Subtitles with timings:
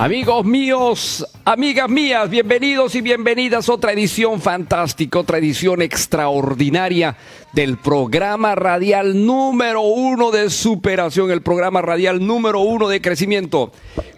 [0.00, 7.18] Amigos míos, amigas mías, bienvenidos y bienvenidas a otra edición fantástica, otra edición extraordinaria
[7.52, 13.72] del programa radial número uno de superación, el programa radial número uno de crecimiento.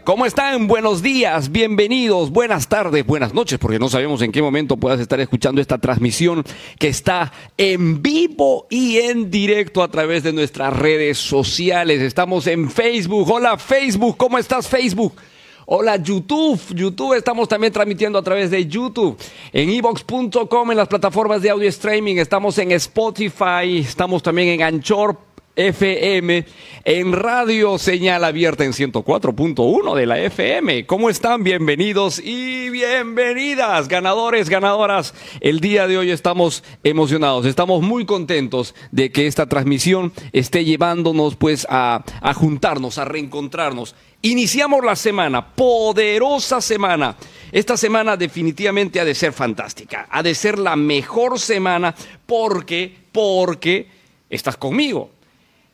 [0.05, 0.69] ¿Cómo están?
[0.69, 5.19] Buenos días, bienvenidos, buenas tardes, buenas noches, porque no sabemos en qué momento puedas estar
[5.19, 6.45] escuchando esta transmisión
[6.79, 12.01] que está en vivo y en directo a través de nuestras redes sociales.
[12.03, 13.29] Estamos en Facebook.
[13.29, 15.15] Hola Facebook, ¿cómo estás Facebook?
[15.65, 19.17] Hola YouTube, YouTube estamos también transmitiendo a través de YouTube,
[19.53, 25.32] en evox.com, en las plataformas de audio streaming, estamos en Spotify, estamos también en Anchor
[25.55, 26.47] FM,
[26.85, 30.87] en Radio Señal Abierta en 104.1 de la FM.
[30.87, 31.45] ¿Cómo están?
[31.45, 35.13] Bienvenidos y bienvenidas, ganadores, ganadoras.
[35.41, 41.37] El día de hoy estamos emocionados, estamos muy contentos de que esta transmisión esté llevándonos
[41.37, 43.95] pues a, a juntarnos, a reencontrarnos.
[44.23, 47.17] Iniciamos la semana, poderosa semana.
[47.51, 53.89] Esta semana definitivamente ha de ser fantástica, ha de ser la mejor semana porque, porque
[54.31, 55.11] estás conmigo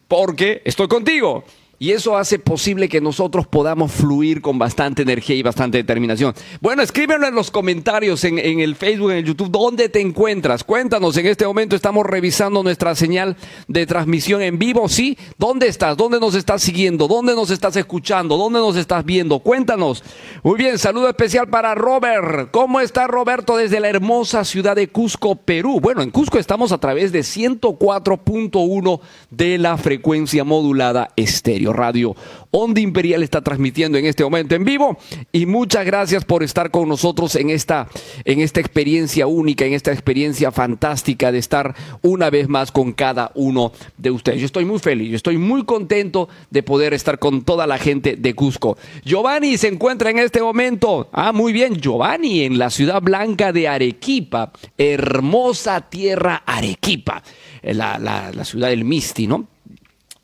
[0.08, 1.44] porque estoy contigo.
[1.80, 6.34] Y eso hace posible que nosotros podamos fluir con bastante energía y bastante determinación.
[6.60, 10.64] Bueno, escríbelo en los comentarios en, en, el Facebook, en el YouTube, ¿dónde te encuentras?
[10.64, 13.36] Cuéntanos, en este momento estamos revisando nuestra señal
[13.68, 15.16] de transmisión en vivo, ¿sí?
[15.38, 15.96] ¿Dónde estás?
[15.96, 17.06] ¿Dónde nos estás siguiendo?
[17.06, 18.36] ¿Dónde nos estás escuchando?
[18.36, 19.38] ¿Dónde nos estás viendo?
[19.38, 20.02] Cuéntanos.
[20.42, 22.50] Muy bien, saludo especial para Robert.
[22.50, 25.78] ¿Cómo está Roberto desde la hermosa ciudad de Cusco, Perú?
[25.80, 29.00] Bueno, en Cusco estamos a través de 104.1
[29.30, 31.67] de la frecuencia modulada estéreo.
[31.72, 32.14] Radio
[32.50, 34.98] Onda Imperial está transmitiendo en este momento en vivo
[35.32, 37.88] y muchas gracias por estar con nosotros en esta,
[38.24, 43.32] en esta experiencia única, en esta experiencia fantástica de estar una vez más con cada
[43.34, 44.40] uno de ustedes.
[44.40, 48.16] Yo estoy muy feliz, yo estoy muy contento de poder estar con toda la gente
[48.16, 48.78] de Cusco.
[49.04, 53.68] Giovanni se encuentra en este momento, ah, muy bien, Giovanni en la ciudad blanca de
[53.68, 57.22] Arequipa, hermosa tierra Arequipa,
[57.62, 59.57] la, la, la ciudad del Misti, ¿no?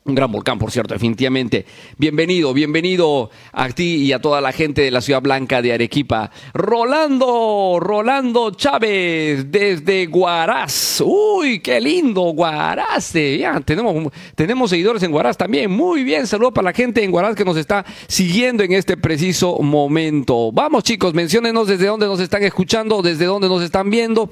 [0.07, 1.65] Un gran volcán, por cierto, definitivamente.
[1.97, 6.29] Bienvenido, bienvenido a ti y a toda la gente de la Ciudad Blanca de Arequipa.
[6.53, 11.01] Rolando, Rolando Chávez, desde Guaraz.
[11.03, 13.13] Uy, qué lindo, Guaraz.
[13.13, 15.71] Ya, tenemos, tenemos seguidores en Guaraz también.
[15.71, 19.57] Muy bien, saludo para la gente en Guaraz que nos está siguiendo en este preciso
[19.57, 20.51] momento.
[20.51, 24.29] Vamos, chicos, menciónenos desde dónde nos están escuchando, desde dónde nos están viendo.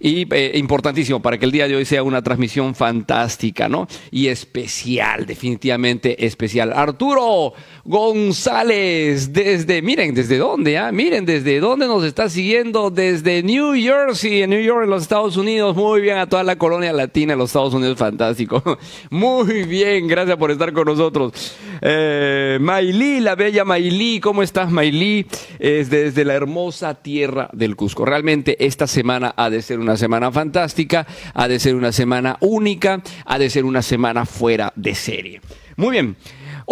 [0.00, 3.86] Y eh, importantísimo para que el día de hoy sea una transmisión fantástica, ¿no?
[4.10, 6.72] Y especial definitivamente especial.
[6.72, 7.52] Arturo
[7.90, 10.78] González, desde, miren, ¿desde dónde?
[10.78, 10.92] Ah?
[10.92, 12.88] Miren, ¿desde dónde nos está siguiendo?
[12.88, 15.74] Desde New Jersey, en New York, en los Estados Unidos.
[15.74, 18.62] Muy bien, a toda la colonia latina, en los Estados Unidos, fantástico.
[19.10, 21.32] Muy bien, gracias por estar con nosotros.
[21.82, 25.26] Eh, la bella Mailí, ¿cómo estás, Mailí?
[25.58, 28.04] Es desde la hermosa tierra del Cusco.
[28.04, 33.02] Realmente esta semana ha de ser una semana fantástica, ha de ser una semana única,
[33.24, 35.40] ha de ser una semana fuera de serie.
[35.74, 36.16] Muy bien.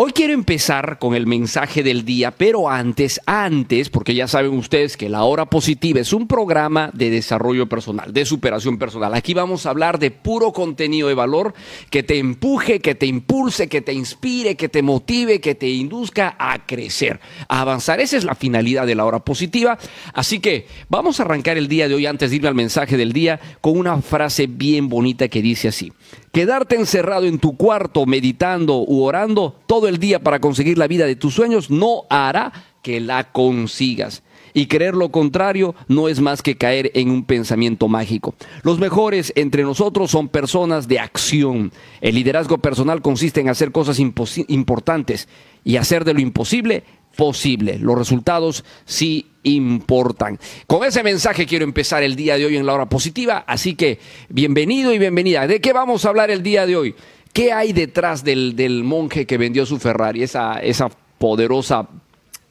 [0.01, 4.97] Hoy quiero empezar con el mensaje del día, pero antes, antes, porque ya saben ustedes
[4.97, 9.13] que la hora positiva es un programa de desarrollo personal, de superación personal.
[9.13, 11.53] Aquí vamos a hablar de puro contenido de valor
[11.91, 16.37] que te empuje, que te impulse, que te inspire, que te motive, que te induzca
[16.39, 17.19] a crecer,
[17.49, 17.99] a avanzar.
[17.99, 19.81] Esa es la finalidad de la hora positiva.
[20.15, 23.13] Así que vamos a arrancar el día de hoy antes de irme al mensaje del
[23.13, 25.93] día con una frase bien bonita que dice así.
[26.39, 31.05] Quedarte encerrado en tu cuarto meditando u orando todo el día para conseguir la vida
[31.05, 34.23] de tus sueños no hará que la consigas.
[34.55, 38.37] Y creer lo contrario no es más que caer en un pensamiento mágico.
[38.63, 41.73] Los mejores entre nosotros son personas de acción.
[42.01, 45.27] El liderazgo personal consiste en hacer cosas importantes
[45.65, 46.85] y hacer de lo imposible
[47.19, 47.81] posible.
[47.81, 50.39] Los resultados sí importan.
[50.69, 53.99] Con ese mensaje quiero empezar el día de hoy en la hora positiva, así que
[54.29, 55.49] bienvenido y bienvenida.
[55.49, 56.95] ¿De qué vamos a hablar el día de hoy?
[57.33, 60.23] ¿Qué hay detrás del, del monje que vendió su Ferrari?
[60.23, 61.89] Esa, esa poderosa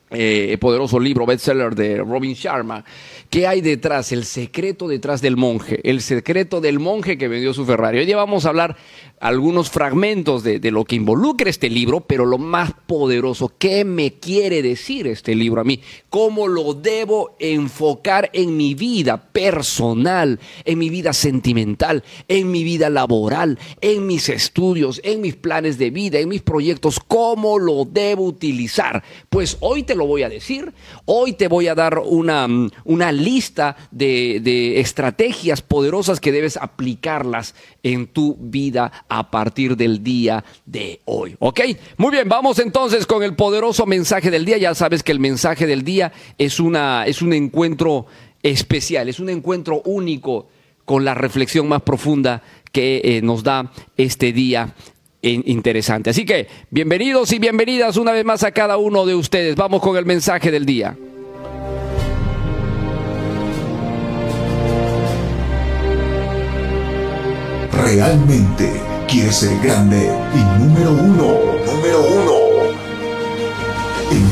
[0.10, 2.84] eh, poderoso libro bestseller de Robin Sharma.
[3.30, 4.14] ¿Qué hay detrás?
[4.14, 5.82] El secreto detrás del monje.
[5.84, 8.00] El secreto del monje que vendió su Ferrari.
[8.00, 8.78] Hoy ya vamos a hablar
[9.20, 14.14] algunos fragmentos de, de, lo que involucra este libro, pero lo más poderoso, ¿qué me
[14.14, 15.82] quiere decir este libro a mí?
[16.10, 22.90] ¿Cómo lo debo enfocar en mi vida personal, en mi vida sentimental, en mi vida
[22.90, 27.00] laboral, en mis estudios, en mis planes de vida, en mis proyectos?
[27.00, 29.04] ¿Cómo lo debo utilizar?
[29.30, 30.74] Pues hoy te lo voy a decir,
[31.06, 32.48] hoy te voy a dar una,
[32.86, 40.04] una lista de, de estrategias poderosas que debes aplicarlas en tu vida a partir del
[40.04, 41.36] día de hoy.
[41.40, 41.62] ¿Ok?
[41.98, 44.58] Muy bien, vamos entonces con el poderoso mensaje del día.
[44.58, 48.06] Ya sabes que el mensaje del día es, una, es un encuentro
[48.44, 50.48] especial, es un encuentro único
[50.86, 52.42] con la reflexión más profunda
[52.72, 54.74] que eh, nos da este día
[55.22, 56.10] interesante.
[56.10, 59.56] Así que bienvenidos y bienvenidas una vez más a cada uno de ustedes.
[59.56, 60.96] Vamos con el mensaje del día.
[67.72, 68.70] Realmente
[69.08, 72.47] quieres ser grande y número uno, número uno.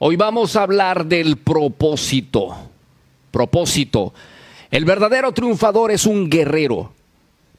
[0.00, 2.54] Hoy vamos a hablar del propósito.
[3.32, 4.14] Propósito.
[4.70, 6.92] El verdadero triunfador es un guerrero,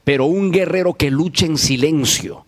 [0.04, 2.46] pero un guerrero que lucha en silencio,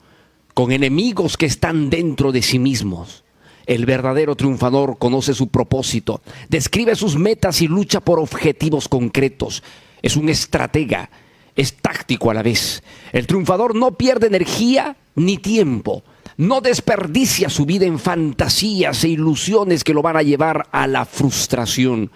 [0.54, 3.22] con enemigos que están dentro de sí mismos.
[3.66, 9.62] El verdadero triunfador conoce su propósito, describe sus metas y lucha por objetivos concretos.
[10.00, 11.10] Es un estratega,
[11.54, 12.82] es táctico a la vez.
[13.12, 16.02] El triunfador no pierde energía ni tiempo
[16.36, 21.04] no desperdicia su vida en fantasías e ilusiones que lo van a llevar a la
[21.04, 22.10] frustración.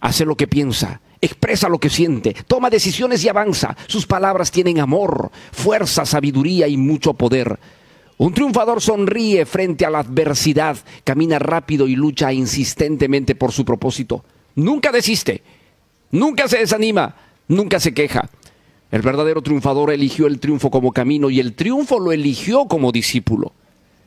[0.00, 3.76] Hace lo que piensa, expresa lo que siente, toma decisiones y avanza.
[3.86, 7.58] Sus palabras tienen amor, fuerza, sabiduría y mucho poder.
[8.16, 14.24] Un triunfador sonríe frente a la adversidad, camina rápido y lucha insistentemente por su propósito.
[14.54, 15.42] Nunca desiste,
[16.12, 17.16] nunca se desanima,
[17.48, 18.30] nunca se queja.
[18.94, 23.52] El verdadero triunfador eligió el triunfo como camino y el triunfo lo eligió como discípulo.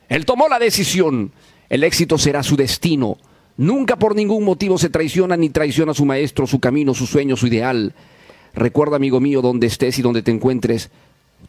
[0.07, 1.33] Él tomó la decisión.
[1.67, 3.17] El éxito será su destino.
[3.57, 7.35] Nunca por ningún motivo se traiciona ni traiciona a su maestro, su camino, su sueño,
[7.35, 7.95] su ideal.
[8.53, 10.89] Recuerda, amigo mío, donde estés y donde te encuentres,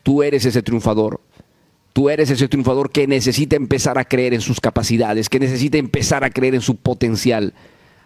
[0.03, 1.21] tú eres ese triunfador.
[1.93, 6.25] Tú eres ese triunfador que necesita empezar a creer en sus capacidades, que necesita empezar
[6.25, 7.55] a creer en su potencial.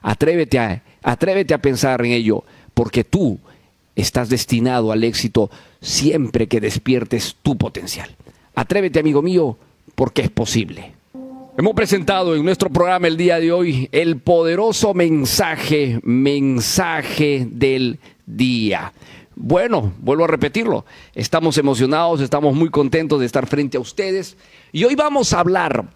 [0.03, 3.39] Atrévete a, atrévete a pensar en ello, porque tú
[3.97, 8.15] estás destinado al éxito siempre que despiertes tu potencial.
[8.55, 9.57] Atrévete, amigo mío,
[9.95, 10.95] porque es posible.
[11.57, 18.93] Hemos presentado en nuestro programa el día de hoy el poderoso mensaje, mensaje del día.
[19.35, 24.37] Bueno, vuelvo a repetirlo, estamos emocionados, estamos muy contentos de estar frente a ustedes
[24.73, 25.89] y hoy vamos a hablar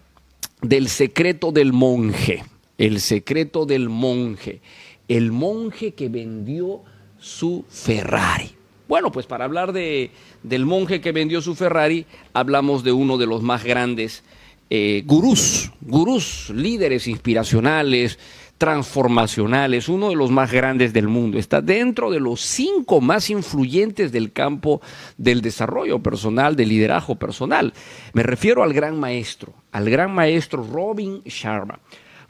[0.60, 2.44] del secreto del monje,
[2.76, 4.60] el secreto del monje,
[5.08, 6.82] el monje que vendió
[7.26, 8.52] su Ferrari.
[8.88, 10.12] Bueno, pues para hablar de,
[10.44, 14.22] del monje que vendió su Ferrari, hablamos de uno de los más grandes
[14.70, 18.18] eh, gurús, gurús, líderes inspiracionales
[18.58, 21.36] transformacionales, uno de los más grandes del mundo.
[21.36, 24.80] Está dentro de los cinco más influyentes del campo
[25.18, 27.74] del desarrollo personal, del liderazgo personal.
[28.14, 31.80] Me refiero al gran maestro, al gran maestro Robin Sharma.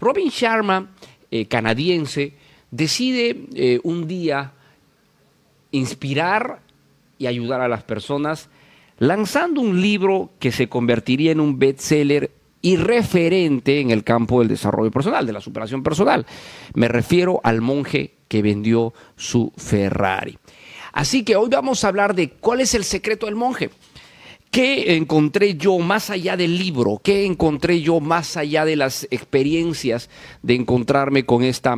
[0.01, 0.91] Robin Sharma,
[1.31, 2.35] eh, canadiense,
[2.71, 4.53] decide eh, un día
[5.71, 6.61] inspirar
[7.19, 8.49] y ayudar a las personas
[8.99, 12.31] lanzando un libro que se convertiría en un bestseller
[12.63, 16.27] y referente en el campo del desarrollo personal, de la superación personal.
[16.75, 20.39] Me refiero al monje que vendió su Ferrari.
[20.93, 23.71] Así que hoy vamos a hablar de cuál es el secreto del monje.
[24.51, 27.01] ¿Qué encontré yo más allá del libro?
[27.03, 30.09] ¿Qué encontré yo más allá de las experiencias
[30.43, 31.77] de encontrarme con esta,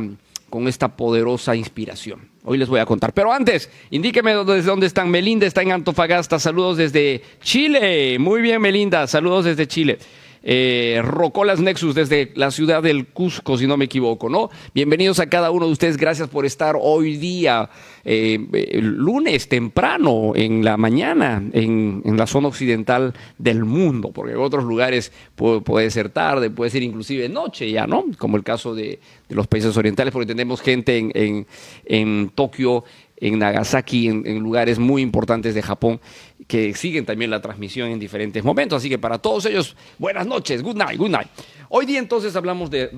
[0.49, 2.29] con esta poderosa inspiración?
[2.49, 3.13] Hoy les voy a contar.
[3.13, 5.11] Pero antes, indíqueme desde dónde están.
[5.11, 6.39] Melinda está en Antofagasta.
[6.39, 8.17] Saludos desde Chile.
[8.17, 9.05] Muy bien, Melinda.
[9.05, 9.99] Saludos desde Chile
[10.43, 14.49] eh, Rocolas Nexus desde la ciudad del Cusco, si no me equivoco, ¿no?
[14.73, 17.69] Bienvenidos a cada uno de ustedes, gracias por estar hoy día,
[18.03, 24.65] eh, lunes temprano, en la mañana, en, la zona occidental del mundo, porque en otros
[24.65, 28.05] lugares puede, ser tarde, puede ser inclusive noche ya, ¿no?
[28.17, 31.47] Como el caso de, los países orientales, porque tenemos gente en, en,
[31.85, 32.83] en Tokio,
[33.19, 35.99] en Nagasaki, en, lugares muy importantes de Japón,
[36.47, 38.77] que siguen también la transmisión en diferentes momentos.
[38.77, 41.27] Así que para todos ellos, buenas noches, good night, good night.
[41.69, 42.91] Hoy día entonces hablamos de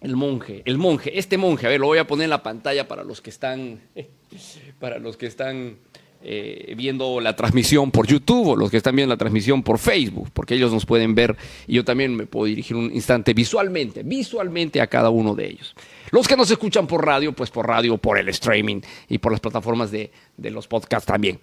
[0.00, 2.86] el monje, el monje, este monje, a ver, lo voy a poner en la pantalla
[2.86, 3.80] para los que están,
[4.78, 5.76] para los que están
[6.22, 10.30] eh, viendo la transmisión por YouTube o los que están viendo la transmisión por Facebook,
[10.32, 11.36] porque ellos nos pueden ver
[11.66, 15.74] y yo también me puedo dirigir un instante visualmente, visualmente a cada uno de ellos.
[16.10, 19.40] Los que nos escuchan por radio, pues por radio, por el streaming y por las
[19.40, 21.38] plataformas de, de los podcasts también.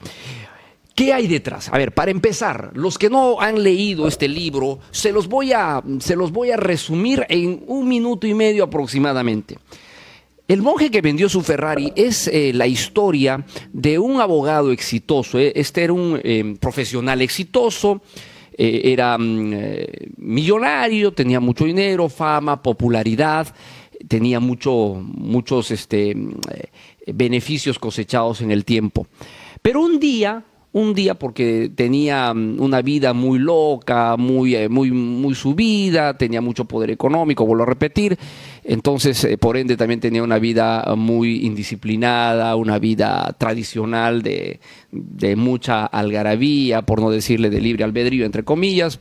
[0.96, 1.70] ¿Qué hay detrás?
[1.70, 5.82] A ver, para empezar, los que no han leído este libro, se los voy a,
[6.00, 9.58] se los voy a resumir en un minuto y medio aproximadamente.
[10.48, 15.40] El monje que vendió su Ferrari es eh, la historia de un abogado exitoso.
[15.40, 15.54] Eh.
[15.56, 18.02] Este era un eh, profesional exitoso,
[18.56, 19.56] era mm,
[20.18, 23.48] millonario, tenía mucho dinero, fama, popularidad,
[24.08, 26.16] tenía mucho, muchos este,
[27.08, 29.08] beneficios cosechados en el tiempo.
[29.60, 34.92] Pero un día un día porque tenía mm, una vida muy loca, muy, eh, muy,
[34.92, 38.18] muy subida, tenía mucho poder económico, vuelvo a repetir,
[38.64, 44.60] entonces eh, por ende también tenía una vida muy indisciplinada, una vida tradicional de,
[44.92, 49.00] de mucha algarabía, por no decirle de libre albedrío, entre comillas,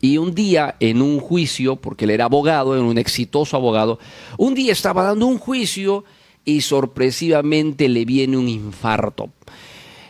[0.00, 4.00] y un día en un juicio, porque él era abogado, era un exitoso abogado,
[4.38, 6.04] un día estaba dando un juicio
[6.44, 9.30] y sorpresivamente le viene un infarto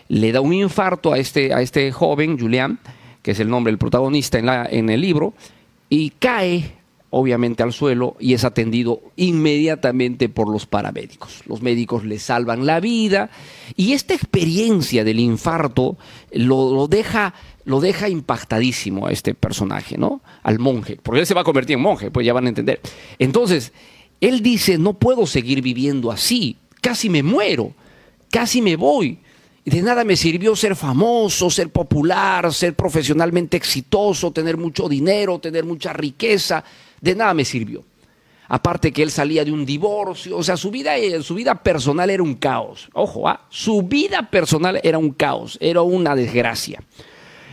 [0.09, 2.79] le da un infarto a este, a este joven, Julián,
[3.23, 5.35] que es el nombre del protagonista en, la, en el libro,
[5.91, 6.79] y cae
[7.11, 11.43] obviamente al suelo y es atendido inmediatamente por los paramédicos.
[11.47, 13.31] Los médicos le salvan la vida
[13.77, 15.97] y esta experiencia del infarto
[16.33, 17.35] lo, deja
[17.65, 20.21] lo deja impactadísimo a este personaje, ¿no?
[20.43, 22.81] Al monje, porque él se va a convertir en monje, pues ya van a entender.
[23.19, 23.73] Entonces,
[24.21, 27.73] él dice, no puedo seguir viviendo así, casi me muero,
[28.31, 29.19] casi me voy
[29.69, 35.65] de nada me sirvió ser famoso, ser popular, ser profesionalmente exitoso, tener mucho dinero, tener
[35.65, 36.63] mucha riqueza.
[37.01, 37.85] De nada me sirvió.
[38.49, 42.09] Aparte que él salía de un divorcio, o sea, su vida, eh, su vida personal
[42.09, 42.89] era un caos.
[42.95, 43.47] Ojo, ¿ah?
[43.51, 46.83] su vida personal era un caos, era una desgracia.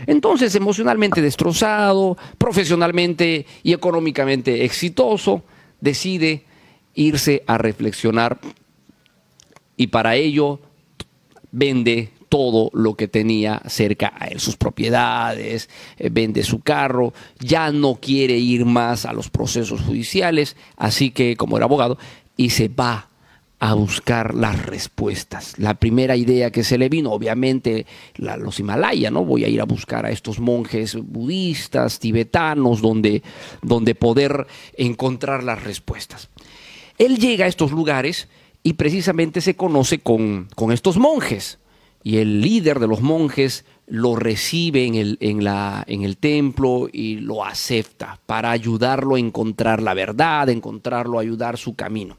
[0.08, 5.44] Entonces, emocionalmente destrozado, profesionalmente y económicamente exitoso,
[5.82, 6.46] decide
[6.94, 8.40] irse a reflexionar
[9.78, 10.60] y para ello
[11.56, 17.72] vende todo lo que tenía cerca a él, sus propiedades, eh, vende su carro, ya
[17.72, 21.98] no quiere ir más a los procesos judiciales, así que como era abogado,
[22.36, 23.10] y se va
[23.60, 25.58] a buscar las respuestas.
[25.58, 27.86] La primera idea que se le vino, obviamente,
[28.18, 29.24] los Himalaya, ¿no?
[29.24, 33.24] Voy a ir a buscar a estos monjes budistas, tibetanos, donde,
[33.62, 34.46] donde poder
[34.78, 36.30] encontrar las respuestas.
[36.98, 38.28] Él llega a estos lugares
[38.66, 41.60] y precisamente se conoce con, estos monjes.
[42.02, 46.90] Y el líder de los monjes lo recibe en el, en, la, en el templo
[46.92, 52.18] y lo acepta para ayudarlo a encontrar la verdad, encontrarlo, ayudar su camino.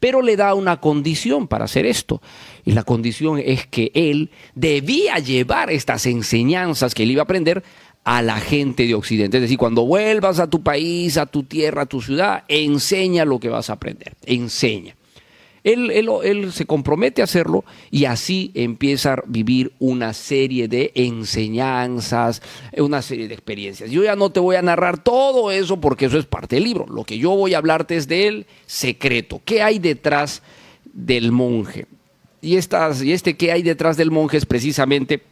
[0.00, 2.22] Pero le da una condición para hacer esto.
[2.64, 7.62] Y la condición es que él debía llevar estas enseñanzas que él iba a aprender
[8.02, 9.36] a la gente de Occidente.
[9.36, 13.38] Es decir, cuando vuelvas a tu país, a tu tierra, a tu ciudad, enseña lo
[13.38, 14.16] que vas a aprender.
[14.24, 14.96] Enseña.
[15.64, 20.90] Él, él- él se compromete a hacerlo y así empieza a vivir una serie de
[20.94, 22.42] enseñanzas,
[22.76, 23.90] una serie de experiencias.
[23.90, 26.86] Yo ya no te voy a narrar todo eso porque eso es parte del libro.
[26.88, 29.40] Lo que yo voy a hablarte es del secreto.
[29.44, 30.42] ¿Qué hay detrás
[30.92, 31.86] del monje?
[32.40, 35.22] Y, y este qué hay detrás del monje es precisamente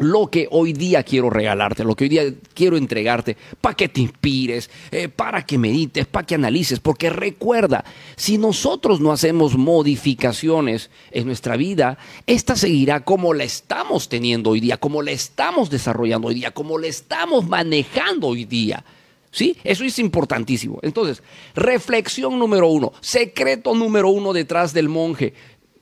[0.00, 4.00] lo que hoy día quiero regalarte, lo que hoy día quiero entregarte, para que te
[4.00, 7.84] inspires, eh, para que medites, para que analices, porque recuerda,
[8.16, 14.60] si nosotros no hacemos modificaciones en nuestra vida, esta seguirá como la estamos teniendo hoy
[14.60, 18.84] día, como la estamos desarrollando hoy día, como la estamos manejando hoy día.
[19.32, 19.56] ¿Sí?
[19.62, 20.80] Eso es importantísimo.
[20.82, 21.22] Entonces,
[21.54, 25.34] reflexión número uno, secreto número uno detrás del monje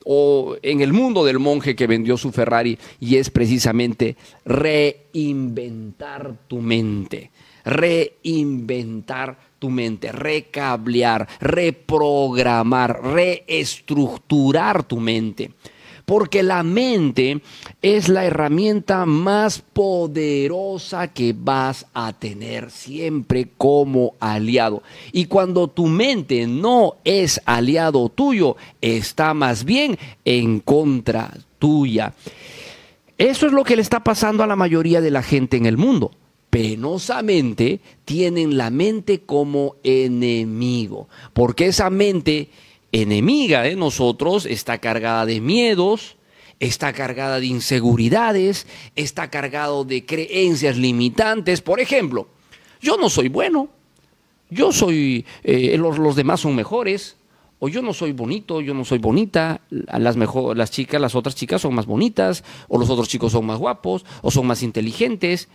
[0.05, 4.15] o en el mundo del monje que vendió su Ferrari y es precisamente
[4.45, 7.31] reinventar tu mente,
[7.65, 15.51] reinventar tu mente, recablear, reprogramar, reestructurar tu mente.
[16.09, 17.39] Porque la mente
[17.83, 24.81] es la herramienta más poderosa que vas a tener siempre como aliado.
[25.11, 32.15] Y cuando tu mente no es aliado tuyo, está más bien en contra tuya.
[33.19, 35.77] Eso es lo que le está pasando a la mayoría de la gente en el
[35.77, 36.09] mundo.
[36.49, 42.49] Penosamente tienen la mente como enemigo, porque esa mente
[42.91, 46.17] enemiga de nosotros está cargada de miedos,
[46.59, 51.61] está cargada de inseguridades, está cargado de creencias limitantes.
[51.61, 52.27] Por ejemplo,
[52.81, 53.69] yo no soy bueno,
[54.49, 57.17] yo soy, eh, los, los demás son mejores,
[57.59, 61.35] o yo no soy bonito, yo no soy bonita, las, mejor, las chicas, las otras
[61.35, 65.49] chicas son más bonitas, o los otros chicos son más guapos, o son más inteligentes,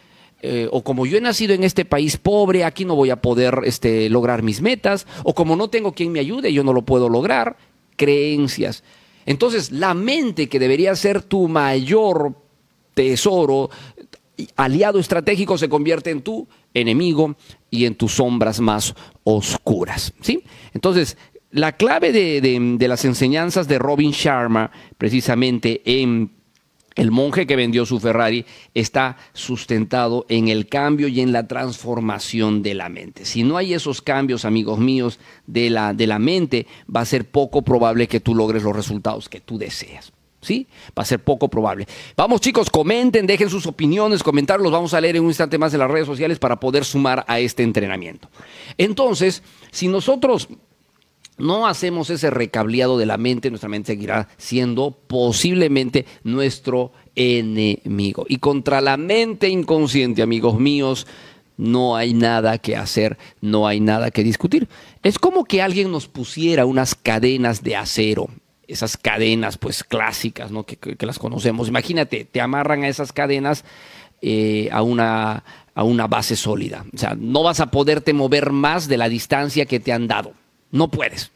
[0.44, 3.60] eh, o como yo he nacido en este país pobre, aquí no voy a poder
[3.64, 7.08] este, lograr mis metas, o como no tengo quien me ayude, yo no lo puedo
[7.08, 7.56] lograr,
[7.96, 8.82] creencias.
[9.26, 12.34] Entonces, la mente que debería ser tu mayor
[12.94, 13.70] tesoro,
[14.56, 17.36] aliado estratégico, se convierte en tu enemigo
[17.70, 20.12] y en tus sombras más oscuras.
[20.20, 20.42] ¿sí?
[20.74, 21.16] Entonces,
[21.50, 26.32] la clave de, de- de las enseñanzas de Robin Sharma, precisamente en
[26.94, 32.62] el monje que vendió su Ferrari, está sustentado en el cambio y en la transformación
[32.62, 33.24] de la mente.
[33.24, 37.24] Si no hay esos cambios, amigos míos, de la, de la mente, va a ser
[37.24, 40.12] poco probable que tú logres los resultados que tú deseas.
[40.40, 40.66] ¿Sí?
[40.90, 41.86] Va a ser poco probable.
[42.18, 45.72] Vamos chicos, comenten, dejen sus opiniones, comentarios, los vamos a leer en un instante más
[45.72, 48.28] en las redes sociales para poder sumar a este entrenamiento.
[48.76, 50.48] Entonces, si nosotros
[51.36, 58.24] no hacemos ese recableado de la mente, nuestra mente seguirá siendo posiblemente nuestro enemigo.
[58.28, 61.06] Y contra la mente inconsciente, amigos míos,
[61.56, 64.68] no hay nada que hacer, no hay nada que discutir.
[65.02, 68.28] Es como que alguien nos pusiera unas cadenas de acero,
[68.66, 70.64] esas cadenas pues clásicas, ¿no?
[70.64, 71.68] que, las conocemos.
[71.68, 73.64] Imagínate, te amarran a esas cadenas
[74.22, 75.44] eh, a, una,
[75.74, 76.84] a una base sólida.
[76.94, 80.32] O sea, no vas a poderte mover más de la distancia que te han dado.
[80.74, 81.30] No puedes.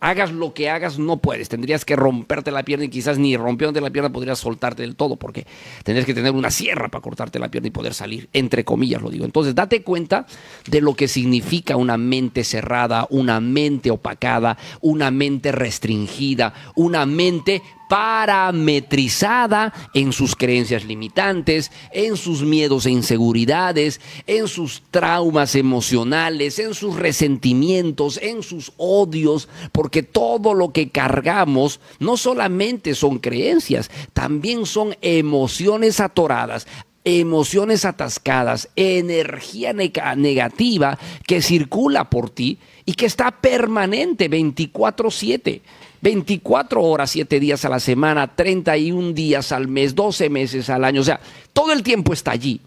[0.00, 1.48] Hagas lo que hagas, no puedes.
[1.48, 5.16] Tendrías que romperte la pierna y quizás ni rompiéndote la pierna podrías soltarte del todo,
[5.16, 5.46] porque
[5.82, 9.08] tendrías que tener una sierra para cortarte la pierna y poder salir, entre comillas lo
[9.08, 9.24] digo.
[9.24, 10.26] Entonces, date cuenta
[10.68, 17.62] de lo que significa una mente cerrada, una mente opacada, una mente restringida, una mente
[17.92, 26.72] parametrizada en sus creencias limitantes, en sus miedos e inseguridades, en sus traumas emocionales, en
[26.72, 34.64] sus resentimientos, en sus odios, porque todo lo que cargamos no solamente son creencias, también
[34.64, 36.66] son emociones atoradas,
[37.04, 45.60] emociones atascadas, energía nega- negativa que circula por ti y que está permanente 24/7.
[46.02, 51.00] 24 horas, 7 días a la semana, 31 días al mes, 12 meses al año.
[51.00, 51.20] O sea,
[51.52, 52.60] todo el tiempo está allí.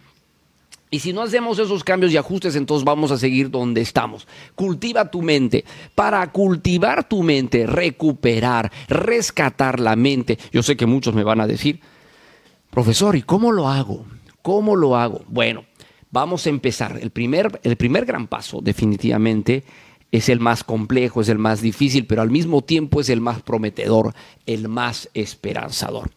[0.90, 4.26] Y si no hacemos esos cambios y ajustes, entonces vamos a seguir donde estamos.
[4.56, 5.66] Cultiva tu mente.
[5.94, 10.38] Para cultivar tu mente, recuperar, rescatar la mente.
[10.54, 11.82] Yo sé que muchos me van a decir,
[12.72, 14.06] profesor, ¿y cómo lo hago?
[14.42, 15.26] ¿Cómo lo hago?
[15.28, 15.66] Bueno,
[16.12, 16.98] vamos a empezar.
[17.02, 19.66] El primer, el primer gran paso, definitivamente,
[20.16, 23.42] es el más complejo, es el más difícil, pero al mismo tiempo es el más
[23.42, 24.14] prometedor,
[24.46, 26.12] el más esperanzador.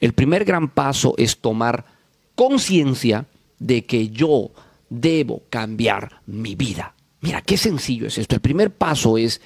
[0.00, 1.84] El primer gran paso es tomar
[2.34, 3.26] conciencia
[3.58, 4.50] de que yo
[4.90, 6.94] debo cambiar mi vida.
[7.20, 8.34] Mira, qué sencillo es esto.
[8.34, 9.40] El primer paso es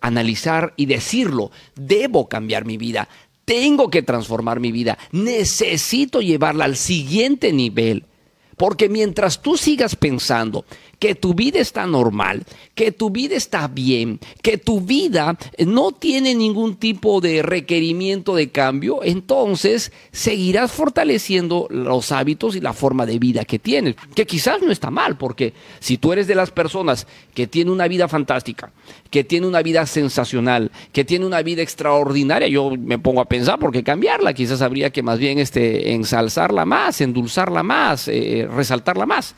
[0.00, 3.08] analizar y decirlo, debo cambiar mi vida,
[3.44, 8.04] tengo que transformar mi vida, necesito llevarla al siguiente nivel.
[8.56, 10.64] Porque mientras tú sigas pensando
[10.98, 16.34] que tu vida está normal, que tu vida está bien, que tu vida no tiene
[16.34, 23.18] ningún tipo de requerimiento de cambio, entonces seguirás fortaleciendo los hábitos y la forma de
[23.18, 27.06] vida que tienes, que quizás no está mal, porque si tú eres de las personas
[27.34, 28.72] que tiene una vida fantástica,
[29.10, 33.58] que tiene una vida sensacional, que tiene una vida extraordinaria, yo me pongo a pensar
[33.58, 39.06] por qué cambiarla, quizás habría que más bien este, ensalzarla más, endulzarla más, eh, resaltarla
[39.06, 39.34] más.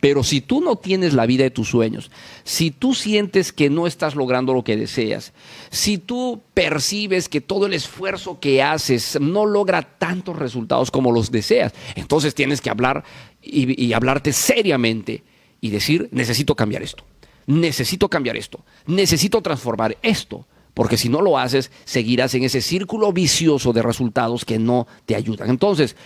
[0.00, 2.10] Pero si tú no tienes la vida de tus sueños,
[2.44, 5.32] si tú sientes que no estás logrando lo que deseas,
[5.70, 11.30] si tú percibes que todo el esfuerzo que haces no logra tantos resultados como los
[11.30, 13.04] deseas, entonces tienes que hablar
[13.40, 15.22] y hablarte seriamente
[15.60, 17.04] y decir, necesito cambiar esto,
[17.48, 20.46] necesito cambiar esto, necesito transformar esto.
[20.74, 25.16] Porque si no lo haces, seguirás en ese círculo vicioso de resultados que no te
[25.16, 25.50] ayudan.
[25.50, 25.96] Entonces,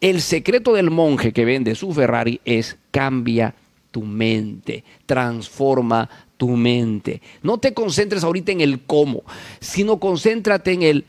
[0.00, 3.54] el secreto del monje que vende su Ferrari es cambia
[3.90, 7.20] tu mente, transforma tu mente.
[7.42, 9.24] No te concentres ahorita en el cómo,
[9.60, 11.04] sino concéntrate en el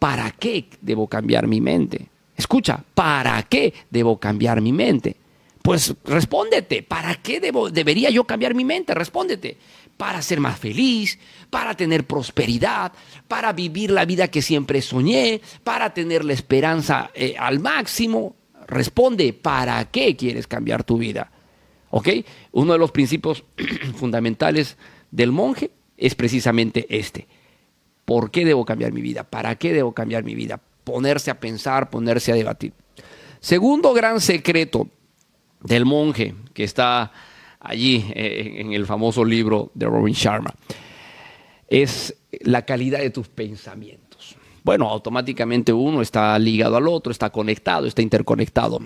[0.00, 2.08] para qué debo cambiar mi mente.
[2.36, 5.16] Escucha, ¿para qué debo cambiar mi mente?
[5.62, 8.94] Pues respóndete, ¿para qué debo, debería yo cambiar mi mente?
[8.94, 9.56] Respóndete.
[9.96, 11.18] Para ser más feliz,
[11.50, 12.92] para tener prosperidad,
[13.28, 18.34] para vivir la vida que siempre soñé, para tener la esperanza eh, al máximo.
[18.66, 21.30] Responde, ¿para qué quieres cambiar tu vida?
[21.90, 22.08] ¿Ok?
[22.52, 23.44] Uno de los principios
[23.96, 24.76] fundamentales
[25.12, 27.28] del monje es precisamente este.
[28.04, 29.22] ¿Por qué debo cambiar mi vida?
[29.22, 30.60] ¿Para qué debo cambiar mi vida?
[30.82, 32.72] Ponerse a pensar, ponerse a debatir.
[33.38, 34.88] Segundo gran secreto
[35.62, 37.12] del monje que está
[37.60, 40.54] allí eh, en el famoso libro de Robin Sharma
[41.72, 44.36] es la calidad de tus pensamientos.
[44.62, 48.78] Bueno, automáticamente uno está ligado al otro, está conectado, está interconectado.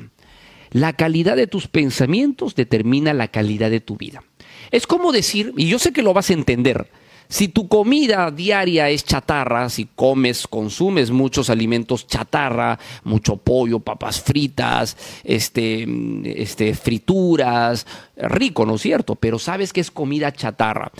[0.70, 4.22] La calidad de tus pensamientos determina la calidad de tu vida.
[4.70, 6.88] Es como decir, y yo sé que lo vas a entender,
[7.28, 14.20] si tu comida diaria es chatarra, si comes, consumes muchos alimentos chatarra, mucho pollo, papas
[14.20, 15.86] fritas, este,
[16.24, 17.86] este, frituras,
[18.16, 19.16] rico, ¿no es cierto?
[19.16, 20.92] Pero sabes que es comida chatarra.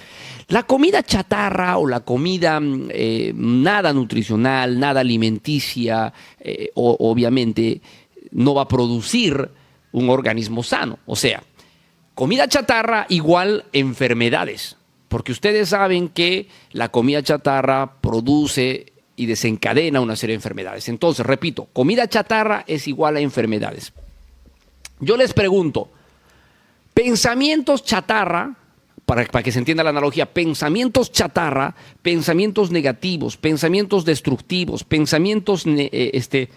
[0.49, 2.61] La comida chatarra o la comida
[2.91, 7.81] eh, nada nutricional, nada alimenticia, eh, obviamente
[8.33, 9.51] no va a producir
[9.93, 10.99] un organismo sano.
[11.07, 11.43] O sea,
[12.15, 14.77] comida chatarra igual enfermedades.
[15.09, 20.89] Porque ustedes saben que la comida chatarra produce y desencadena una serie de enfermedades.
[20.89, 23.93] Entonces, repito, comida chatarra es igual a enfermedades.
[25.01, 25.91] Yo les pregunto,
[26.95, 28.57] pensamientos chatarra,
[29.05, 36.51] para, que se entienda la analogía, pensamientos chatarra, pensamientos negativos, pensamientos destructivos, pensamientos eh, este,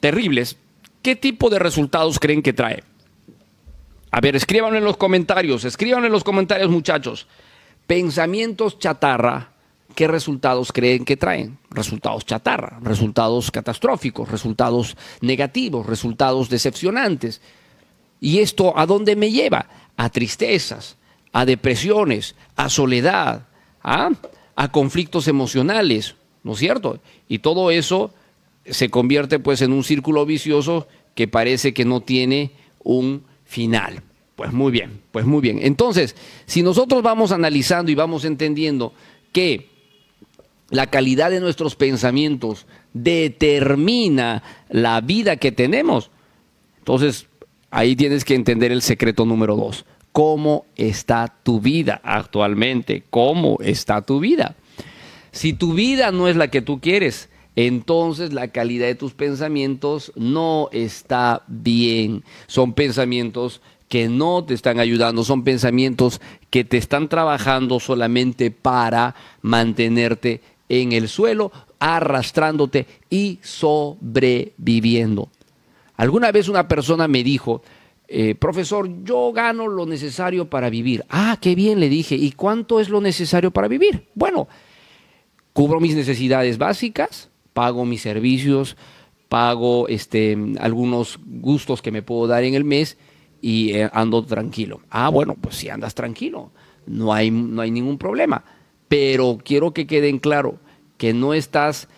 [0.00, 0.56] terribles,
[1.02, 2.82] ¿qué tipo de resultados creen que trae?
[4.10, 7.28] A ver, escríbanlo en los comentarios, escríbanlo en los comentarios muchachos.
[7.86, 9.52] Pensamientos chatarra,
[9.94, 11.58] ¿qué resultados creen que traen?
[11.70, 17.40] Resultados chatarra, resultados catastróficos, resultados negativos, resultados decepcionantes.
[18.20, 19.66] ¿Y esto a dónde me lleva?
[19.96, 20.96] A tristezas,
[21.32, 23.46] a depresiones, a soledad,
[23.82, 24.10] ¿ah?
[24.54, 26.14] a conflictos emocionales,
[26.44, 27.00] ¿no es cierto?
[27.28, 28.12] Y todo eso
[28.64, 34.02] se convierte pues en un círculo vicioso que parece que no tiene un final.
[34.36, 35.58] Pues muy bien, pues muy bien.
[35.62, 36.16] Entonces,
[36.46, 38.94] si nosotros vamos analizando y vamos entendiendo
[39.32, 39.68] que
[40.70, 46.10] la calidad de nuestros pensamientos determina la vida que tenemos,
[46.78, 47.26] entonces
[47.70, 49.84] ahí tienes que entender el secreto número dos.
[50.12, 53.04] ¿Cómo está tu vida actualmente?
[53.10, 54.56] ¿Cómo está tu vida?
[55.30, 60.12] Si tu vida no es la que tú quieres, entonces la calidad de tus pensamientos
[60.16, 62.24] no está bien.
[62.46, 63.60] Son pensamientos
[63.92, 70.92] que no te están ayudando, son pensamientos que te están trabajando solamente para mantenerte en
[70.92, 75.28] el suelo, arrastrándote y sobreviviendo.
[75.94, 77.60] Alguna vez una persona me dijo,
[78.08, 81.04] eh, profesor, yo gano lo necesario para vivir.
[81.10, 84.08] Ah, qué bien, le dije, ¿y cuánto es lo necesario para vivir?
[84.14, 84.48] Bueno,
[85.52, 88.74] cubro mis necesidades básicas, pago mis servicios,
[89.28, 92.96] pago este, algunos gustos que me puedo dar en el mes
[93.42, 94.80] y eh, ando tranquilo.
[94.88, 96.52] Ah, bueno, pues si andas tranquilo,
[96.86, 98.42] no hay, no hay ningún problema.
[98.88, 100.58] Pero quiero que queden claro
[100.96, 101.88] que no estás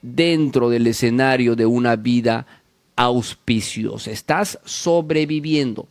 [0.00, 2.46] dentro del escenario de una vida
[2.96, 5.86] auspiciosa, estás sobreviviendo.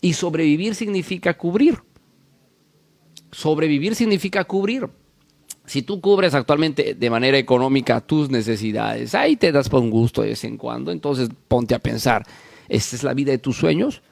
[0.00, 1.78] Y sobrevivir significa cubrir.
[3.30, 4.88] Sobrevivir significa cubrir.
[5.64, 10.20] Si tú cubres actualmente de manera económica tus necesidades, ahí te das por un gusto
[10.20, 12.26] de vez en cuando, entonces ponte a pensar,
[12.68, 14.02] ¿esta es la vida de tus sueños?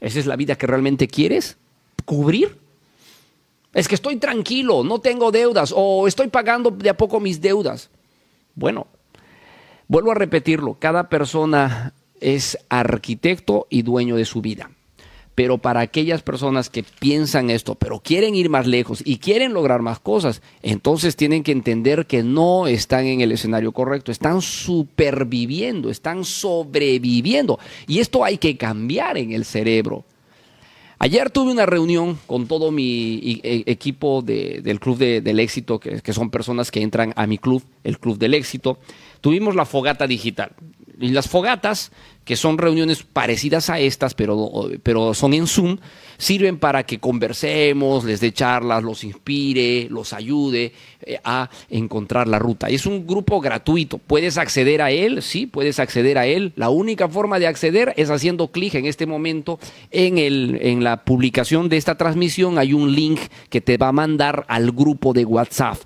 [0.00, 1.56] ¿Esa es la vida que realmente quieres?
[2.10, 2.58] cubrir.
[3.72, 7.88] Es que estoy tranquilo, no tengo deudas o estoy pagando de a poco mis deudas.
[8.56, 8.88] Bueno,
[9.86, 14.70] vuelvo a repetirlo, cada persona es arquitecto y dueño de su vida.
[15.40, 19.80] Pero para aquellas personas que piensan esto, pero quieren ir más lejos y quieren lograr
[19.80, 25.88] más cosas, entonces tienen que entender que no están en el escenario correcto, están superviviendo,
[25.88, 27.58] están sobreviviendo.
[27.86, 30.04] Y esto hay que cambiar en el cerebro.
[30.98, 35.80] Ayer tuve una reunión con todo mi e- equipo de- del Club de- del Éxito,
[35.80, 38.78] que son personas que entran a mi club, el Club del Éxito.
[39.22, 40.52] Tuvimos la fogata digital.
[41.00, 41.92] Y las fogatas,
[42.24, 45.78] que son reuniones parecidas a estas, pero, pero son en Zoom,
[46.18, 52.38] sirven para que conversemos, les dé charlas, los inspire, los ayude eh, a encontrar la
[52.38, 52.68] ruta.
[52.68, 53.98] Es un grupo gratuito.
[53.98, 56.52] Puedes acceder a él, sí, puedes acceder a él.
[56.56, 59.58] La única forma de acceder es haciendo clic en este momento
[59.90, 62.58] en, el, en la publicación de esta transmisión.
[62.58, 65.78] Hay un link que te va a mandar al grupo de WhatsApp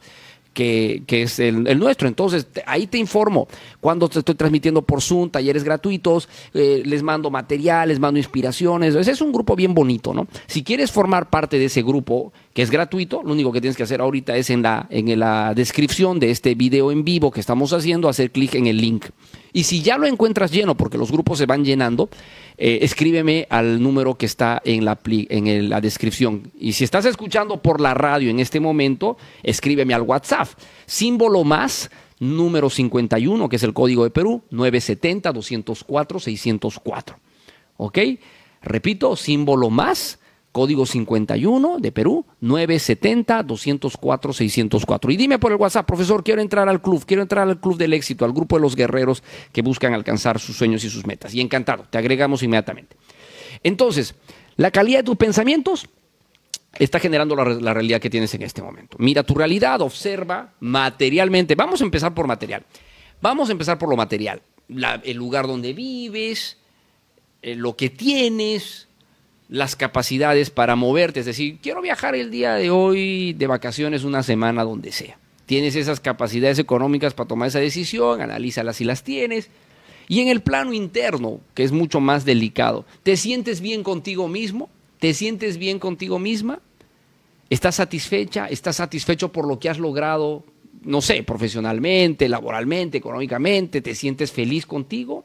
[0.54, 2.08] que, que es el, nuestro.
[2.08, 3.48] Entonces, ahí te informo
[3.80, 8.94] cuando te estoy transmitiendo por Zoom, talleres gratuitos, eh, les mando material, les mando inspiraciones.
[8.94, 10.26] Es un grupo bien bonito, ¿no?
[10.46, 13.82] Si quieres formar parte de ese grupo que es gratuito, lo único que tienes que
[13.82, 17.72] hacer ahorita es en la, en la descripción de este video en vivo que estamos
[17.72, 19.06] haciendo, hacer clic en el link.
[19.52, 22.08] Y si ya lo encuentras lleno, porque los grupos se van llenando,
[22.56, 26.52] eh, escríbeme al número que está en, la, en la descripción.
[26.58, 30.50] Y si estás escuchando por la radio en este momento, escríbeme al WhatsApp.
[30.86, 31.90] Símbolo más,
[32.20, 37.16] número 51, que es el código de Perú, 970-204-604.
[37.76, 37.98] ¿Ok?
[38.62, 40.20] Repito, símbolo más,
[40.54, 45.12] código 51 de Perú, 970-204-604.
[45.12, 47.92] Y dime por el WhatsApp, profesor, quiero entrar al club, quiero entrar al club del
[47.92, 51.34] éxito, al grupo de los guerreros que buscan alcanzar sus sueños y sus metas.
[51.34, 52.96] Y encantado, te agregamos inmediatamente.
[53.64, 54.14] Entonces,
[54.56, 55.88] la calidad de tus pensamientos
[56.78, 58.96] está generando la, re- la realidad que tienes en este momento.
[59.00, 61.56] Mira tu realidad, observa materialmente.
[61.56, 62.64] Vamos a empezar por material.
[63.20, 64.40] Vamos a empezar por lo material.
[65.02, 66.58] El lugar donde vives,
[67.42, 68.88] eh, lo que tienes,
[69.54, 71.20] las capacidades para moverte.
[71.20, 75.16] Es decir, quiero viajar el día de hoy de vacaciones una semana donde sea.
[75.46, 79.50] Tienes esas capacidades económicas para tomar esa decisión, analízalas si las tienes.
[80.08, 84.70] Y en el plano interno, que es mucho más delicado, ¿te sientes bien contigo mismo?
[84.98, 86.58] ¿Te sientes bien contigo misma?
[87.48, 88.46] ¿Estás satisfecha?
[88.46, 90.42] ¿Estás satisfecho por lo que has logrado,
[90.82, 93.80] no sé, profesionalmente, laboralmente, económicamente?
[93.80, 95.24] ¿Te sientes feliz contigo?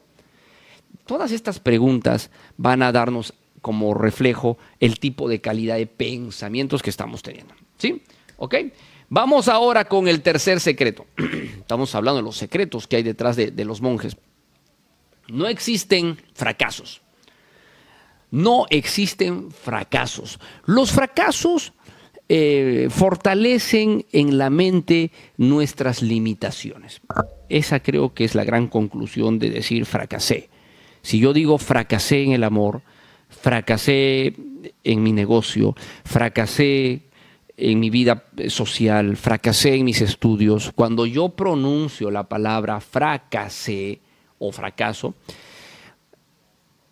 [1.04, 6.90] Todas estas preguntas van a darnos como reflejo el tipo de calidad de pensamientos que
[6.90, 7.54] estamos teniendo.
[7.78, 8.02] ¿Sí?
[9.08, 11.06] Vamos ahora con el tercer secreto.
[11.58, 14.16] Estamos hablando de los secretos que hay detrás de, de los monjes.
[15.28, 17.02] No existen fracasos.
[18.30, 20.38] No existen fracasos.
[20.64, 21.72] Los fracasos
[22.32, 27.00] eh, fortalecen en la mente nuestras limitaciones.
[27.48, 30.48] Esa creo que es la gran conclusión de decir fracasé.
[31.02, 32.82] Si yo digo fracasé en el amor,
[33.30, 34.34] fracasé
[34.84, 37.02] en mi negocio, fracasé
[37.56, 44.00] en mi vida social, fracasé en mis estudios, cuando yo pronuncio la palabra fracasé
[44.38, 45.14] o fracaso,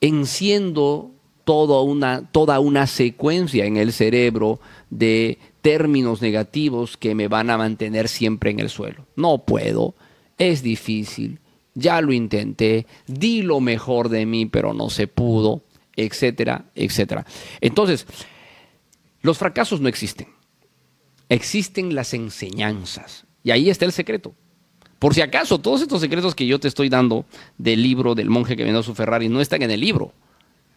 [0.01, 1.11] enciendo
[1.45, 7.57] toda una, toda una secuencia en el cerebro de términos negativos que me van a
[7.57, 9.07] mantener siempre en el suelo.
[9.17, 9.95] No puedo,
[10.37, 11.41] es difícil,
[11.75, 15.63] ya lo intenté, di lo mejor de mí, pero no se pudo,
[16.05, 17.27] etcétera, etcétera.
[17.61, 18.07] Entonces,
[19.23, 20.29] los fracasos no existen.
[21.29, 23.25] Existen las enseñanzas.
[23.43, 24.35] Y ahí está el secreto.
[24.99, 27.25] Por si acaso, todos estos secretos que yo te estoy dando
[27.57, 30.13] del libro del monje que vendió su Ferrari no están en el libro.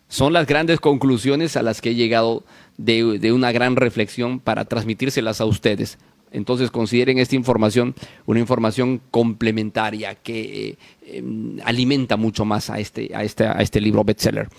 [0.08, 2.44] Son las grandes conclusiones a las que he llegado
[2.78, 5.98] de, una gran reflexión para transmitírselas a ustedes.
[6.32, 11.24] Entonces consideren esta información una información complementaria que eh, eh,
[11.66, 14.50] alimenta mucho más a este, a, este, a este libro bestseller.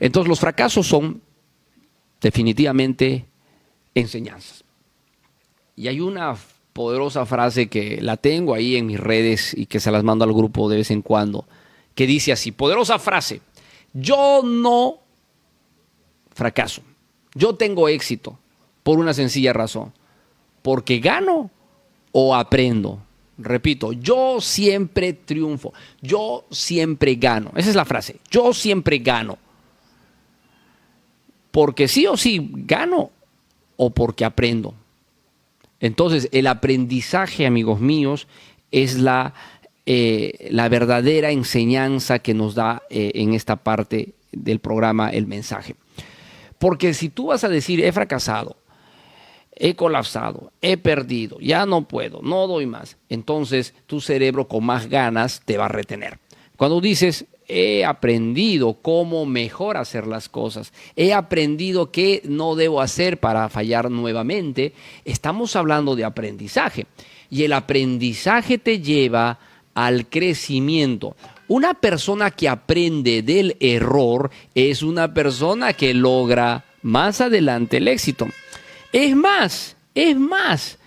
[0.00, 1.20] Entonces los fracasos son
[2.20, 3.26] definitivamente
[3.94, 4.64] enseñanzas.
[5.76, 6.36] Y hay una
[6.72, 10.32] poderosa frase que la tengo ahí en mis redes y que se las mando al
[10.32, 11.46] grupo de vez en cuando,
[11.94, 13.40] que dice así, poderosa frase,
[13.92, 14.98] yo no
[16.32, 16.82] fracaso,
[17.34, 18.38] yo tengo éxito
[18.82, 19.92] por una sencilla razón,
[20.62, 21.50] porque gano
[22.12, 23.02] o aprendo.
[23.38, 27.52] Repito, yo siempre triunfo, yo siempre gano.
[27.56, 29.38] Esa es la frase, yo siempre gano.
[31.50, 33.10] Porque sí o sí gano
[33.76, 34.74] o porque aprendo.
[35.80, 38.28] Entonces, el aprendizaje, amigos míos,
[38.70, 39.34] es la,
[39.86, 45.74] eh, la verdadera enseñanza que nos da eh, en esta parte del programa el mensaje.
[46.58, 48.56] Porque si tú vas a decir, he fracasado,
[49.56, 54.88] he colapsado, he perdido, ya no puedo, no doy más, entonces tu cerebro con más
[54.88, 56.18] ganas te va a retener.
[56.56, 63.18] Cuando dices, he aprendido cómo mejor hacer las cosas, he aprendido qué no debo hacer
[63.18, 64.72] para fallar nuevamente,
[65.04, 66.86] estamos hablando de aprendizaje.
[67.28, 69.38] Y el aprendizaje te lleva
[69.74, 71.16] al crecimiento.
[71.48, 78.28] Una persona que aprende del error es una persona que logra más adelante el éxito.
[78.92, 80.78] Es más, es más,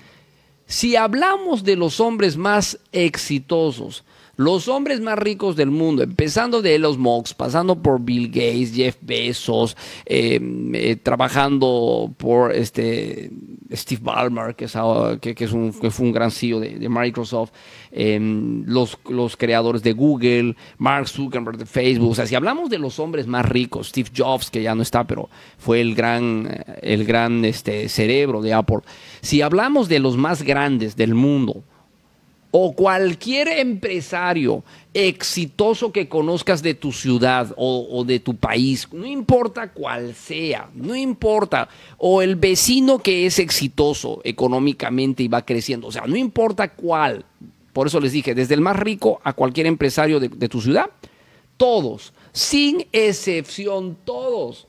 [0.66, 4.04] si hablamos de los hombres más exitosos,
[4.36, 8.98] los hombres más ricos del mundo, empezando de Elon Musk, pasando por Bill Gates, Jeff
[9.02, 10.40] Bezos, eh,
[10.74, 13.32] eh, trabajando por este
[13.72, 14.76] Steve Ballmer, que es,
[15.54, 17.52] un, que fue un gran CEO de, Microsoft,
[17.92, 18.20] eh,
[18.66, 22.12] los, los creadores de Google, Mark Zuckerberg de Facebook.
[22.12, 25.06] O sea, si hablamos de los hombres más ricos, Steve Jobs, que ya no está,
[25.06, 28.80] pero fue el gran, el gran este, cerebro de Apple.
[29.22, 31.64] Si hablamos de los más grandes del mundo,
[32.56, 34.64] o cualquier empresario
[34.94, 40.96] exitoso que conozcas de tu ciudad o, de tu país, no importa cuál sea, no
[40.96, 46.68] importa, o el vecino que es exitoso económicamente y va creciendo, o sea, no importa
[46.68, 47.26] cuál,
[47.74, 50.92] por eso les dije, desde el más rico a cualquier empresario de tu ciudad,
[51.58, 54.68] todos, sin excepción, todos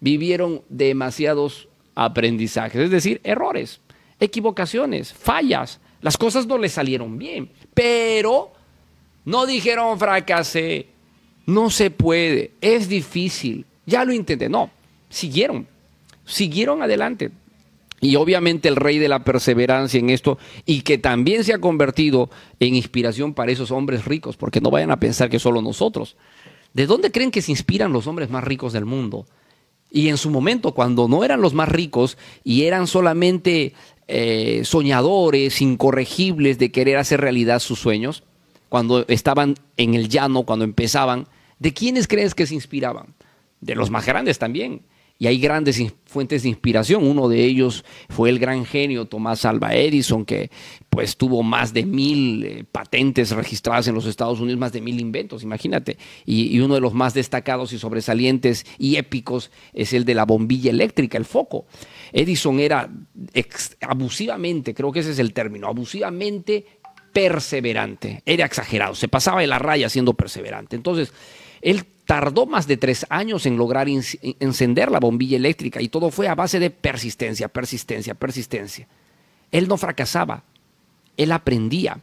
[0.00, 3.80] vivieron demasiados aprendizajes, es decir, errores,
[4.18, 5.78] equivocaciones, fallas.
[6.04, 8.52] Las cosas no les salieron bien, pero
[9.24, 10.88] no dijeron fracasé,
[11.46, 14.50] no se puede, es difícil, ya lo intenté.
[14.50, 14.70] No,
[15.08, 15.66] siguieron,
[16.26, 17.30] siguieron adelante.
[18.02, 20.36] Y obviamente el rey de la perseverancia en esto
[20.66, 22.28] y que también se ha convertido
[22.60, 26.16] en inspiración para esos hombres ricos, porque no vayan a pensar que solo nosotros.
[26.74, 29.24] ¿De dónde creen que se inspiran los hombres más ricos del mundo?
[29.90, 33.74] Y en su momento, cuando no eran los más ricos y eran solamente
[34.08, 38.24] eh, soñadores, incorregibles de querer hacer realidad sus sueños,
[38.68, 43.14] cuando estaban en el llano, cuando empezaban, ¿de quiénes crees que se inspiraban?
[43.60, 44.82] De los más grandes también.
[45.16, 47.04] Y hay grandes fuentes de inspiración.
[47.04, 50.50] Uno de ellos fue el gran genio Tomás Alva Edison, que
[50.90, 55.00] pues tuvo más de mil eh, patentes registradas en los Estados Unidos, más de mil
[55.00, 55.98] inventos, imagínate.
[56.26, 60.70] Y, uno de los más destacados y sobresalientes y épicos es el de la bombilla
[60.70, 61.66] eléctrica, el foco.
[62.12, 62.90] Edison era
[63.80, 66.66] abusivamente, creo que ese es el término, abusivamente
[67.12, 68.22] perseverante.
[68.26, 70.74] Era exagerado, se pasaba de la raya siendo perseverante.
[70.74, 71.12] Entonces,
[71.60, 76.28] él tardó más de tres años en lograr encender la bombilla eléctrica y todo fue
[76.28, 78.86] a base de persistencia, persistencia, persistencia.
[79.50, 80.44] Él no fracasaba,
[81.16, 82.00] él aprendía.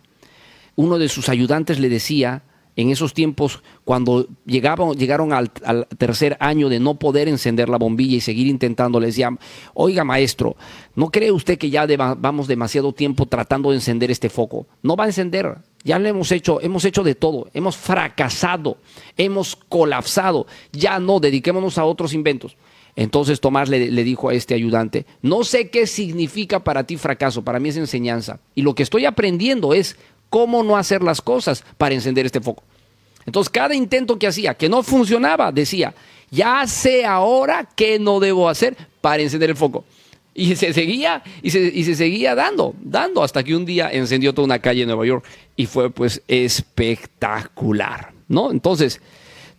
[0.76, 2.44] Uno de sus ayudantes le decía,
[2.76, 5.52] en esos tiempos, cuando llegaron al,
[5.98, 9.30] tercer año de no poder encender la bombilla y seguir intentando, le decía,
[9.74, 10.56] oiga maestro,
[10.96, 11.86] ¿no cree usted que ya
[12.18, 14.68] vamos demasiado tiempo tratando de encender este foco?
[14.82, 18.78] No va a encender, ya lo hemos hecho, hemos hecho de todo, hemos fracasado,
[19.18, 22.56] hemos colapsado, ya no, dediquémonos a otros inventos.
[22.96, 27.44] Entonces Tomás le, le dijo a este ayudante, no sé qué significa para ti fracaso,
[27.44, 28.40] para mí es enseñanza.
[28.54, 29.96] Y lo que estoy aprendiendo es
[30.30, 32.64] cómo no hacer las cosas para encender este foco.
[33.26, 35.94] Entonces cada intento que hacía, que no funcionaba, decía,
[36.32, 39.84] ya sé ahora qué no debo hacer para encender el foco.
[40.34, 44.34] Y se seguía, y se, y se seguía dando, dando, hasta que un día encendió
[44.34, 45.26] toda una calle en Nueva York
[45.58, 48.52] y fue pues espectacular, ¿no?
[48.52, 49.02] Entonces,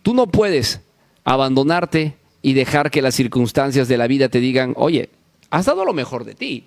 [0.01, 0.81] tú no puedes
[1.23, 5.09] abandonarte y dejar que las circunstancias de la vida te digan, oye,
[5.51, 6.65] has dado lo mejor de ti.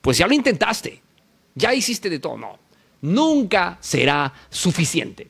[0.00, 1.02] Pues ya lo intentaste,
[1.54, 2.38] ya hiciste de todo.
[2.38, 2.58] No,
[3.02, 5.28] nunca será suficiente.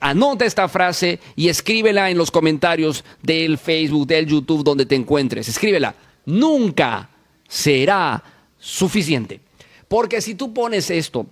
[0.00, 5.48] Anota esta frase y escríbela en los comentarios del Facebook, del YouTube, donde te encuentres.
[5.48, 5.94] Escríbela.
[6.26, 7.10] Nunca
[7.48, 8.22] será
[8.58, 9.40] suficiente.
[9.88, 11.26] Porque si tú pones esto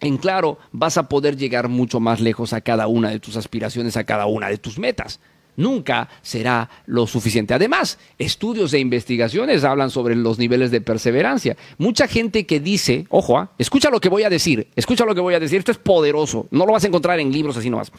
[0.00, 3.96] en claro, vas a poder llegar mucho más lejos a cada una de tus aspiraciones,
[3.96, 5.20] a cada una de tus metas.
[5.56, 7.52] Nunca será lo suficiente.
[7.52, 11.56] Además, estudios e investigaciones hablan sobre los niveles de perseverancia.
[11.76, 15.20] Mucha gente que dice, ojo, ah, escucha lo que voy a decir, escucha lo que
[15.20, 17.92] voy a decir, esto es poderoso, no lo vas a encontrar en libros así nomás.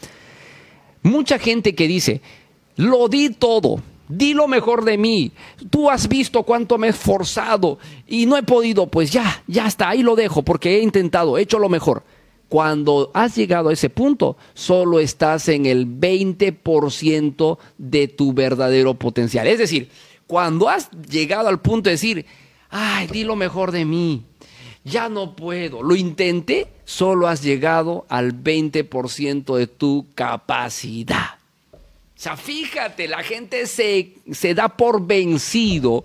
[1.02, 2.20] Mucha gente que dice,
[2.76, 5.32] lo di todo, di lo mejor de mí,
[5.70, 9.90] tú has visto cuánto me he esforzado y no he podido, pues ya, ya está,
[9.90, 12.02] ahí lo dejo porque he intentado, he hecho lo mejor.
[12.48, 19.46] Cuando has llegado a ese punto, solo estás en el 20% de tu verdadero potencial.
[19.46, 19.88] Es decir,
[20.26, 22.26] cuando has llegado al punto de decir,
[22.68, 24.24] ay, di lo mejor de mí,
[24.84, 31.41] ya no puedo, lo intenté, solo has llegado al 20% de tu capacidad.
[32.22, 36.04] Sea, fíjate, la gente se, se da por vencido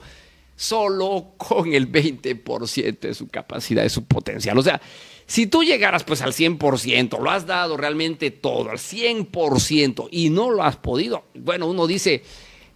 [0.56, 4.58] solo con el 20% de su capacidad, de su potencial.
[4.58, 4.82] O sea,
[5.28, 10.50] si tú llegaras pues al 100%, lo has dado realmente todo, al 100% y no
[10.50, 12.24] lo has podido, bueno, uno dice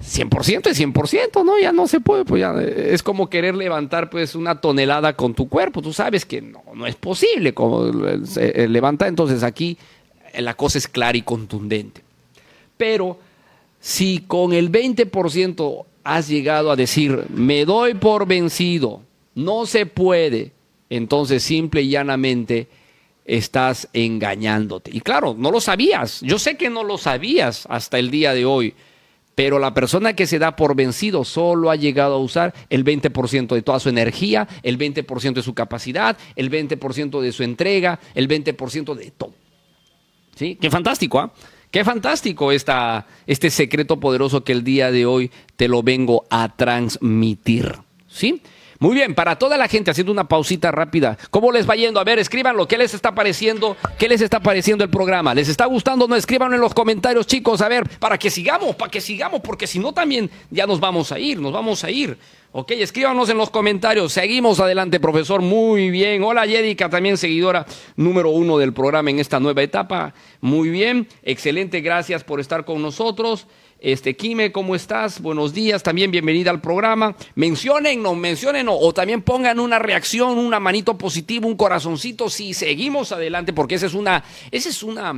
[0.02, 1.58] 100% es 100%, ¿no?
[1.60, 5.34] Ya no se puede, pues ya eh, es como querer levantar pues una tonelada con
[5.34, 7.92] tu cuerpo, tú sabes que no, no es posible como
[8.26, 9.78] se eh, levanta, entonces aquí
[10.34, 12.04] eh, la cosa es clara y contundente.
[12.78, 13.20] Pero
[13.82, 19.02] si con el 20% has llegado a decir, me doy por vencido,
[19.36, 20.52] no se puede,
[20.90, 22.68] entonces simple y llanamente
[23.26, 24.92] estás engañándote.
[24.94, 26.22] Y claro, no lo sabías.
[26.22, 28.76] Yo sé que no lo sabías hasta el día de hoy,
[29.34, 33.56] pero la persona que se da por vencido solo ha llegado a usar el 20%
[33.56, 38.28] de toda su energía, el 20% de su capacidad, el 20% de su entrega, el
[38.28, 39.34] 20% de todo.
[40.36, 40.58] ¿Sí?
[40.60, 41.34] Qué fantástico, ¿ah?
[41.72, 46.56] Qué fantástico esta, este secreto poderoso que el día de hoy te lo vengo a
[46.56, 47.76] transmitir.
[48.10, 48.42] ¿Sí?
[48.82, 52.00] Muy bien, para toda la gente, haciendo una pausita rápida, ¿cómo les va yendo?
[52.00, 53.78] A ver, escríbanlo, ¿qué les está pareciendo?
[54.00, 55.36] ¿Qué les está pareciendo el programa?
[55.36, 56.08] ¿Les está gustando?
[56.08, 59.68] No, escríbanlo en los comentarios, chicos, a ver, para que sigamos, para que sigamos, porque
[59.68, 62.18] si no también ya nos vamos a ir, nos vamos a ir.
[62.54, 64.12] Ok, escríbanos en los comentarios.
[64.12, 65.42] Seguimos adelante, profesor.
[65.42, 66.22] Muy bien.
[66.22, 70.14] Hola, Yedica, también seguidora número uno del programa en esta nueva etapa.
[70.42, 71.08] Muy bien.
[71.24, 71.80] Excelente.
[71.80, 73.48] Gracias por estar con nosotros.
[73.80, 75.22] Este, Kime, ¿cómo estás?
[75.22, 77.16] Buenos días, también bienvenida al programa.
[77.36, 83.12] Mencionen, no, mencionen, o también pongan una reacción, una manito positiva, un corazoncito, si seguimos
[83.12, 85.16] adelante, porque esa es una, esa es una,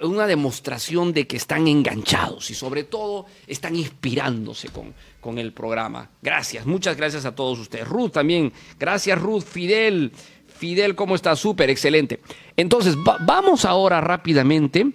[0.00, 6.10] una demostración de que están enganchados y sobre todo están inspirándose con, con el programa.
[6.22, 7.88] Gracias, muchas gracias a todos ustedes.
[7.88, 10.12] Ruth también, gracias Ruth, Fidel.
[10.46, 11.34] Fidel, ¿cómo está?
[11.34, 12.20] Súper, excelente.
[12.56, 14.92] Entonces, vamos ahora rápidamente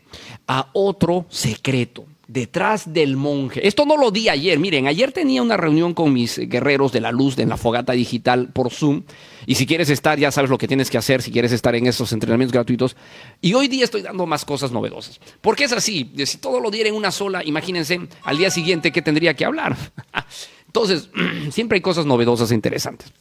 [0.47, 3.65] a otro secreto detrás del monje.
[3.67, 7.11] Esto no lo di ayer, miren, ayer tenía una reunión con mis guerreros de la
[7.11, 9.03] luz de la fogata digital por Zoom.
[9.45, 11.88] Y si quieres estar, ya sabes lo que tienes que hacer si quieres estar en
[11.88, 12.95] esos entrenamientos gratuitos.
[13.41, 15.19] Y hoy día estoy dando más cosas novedosas.
[15.41, 19.01] Porque es así, si todo lo diera en una sola, imagínense al día siguiente qué
[19.01, 19.78] tendría que hablar.
[20.67, 21.09] Entonces,
[21.51, 23.11] siempre hay cosas novedosas e interesantes.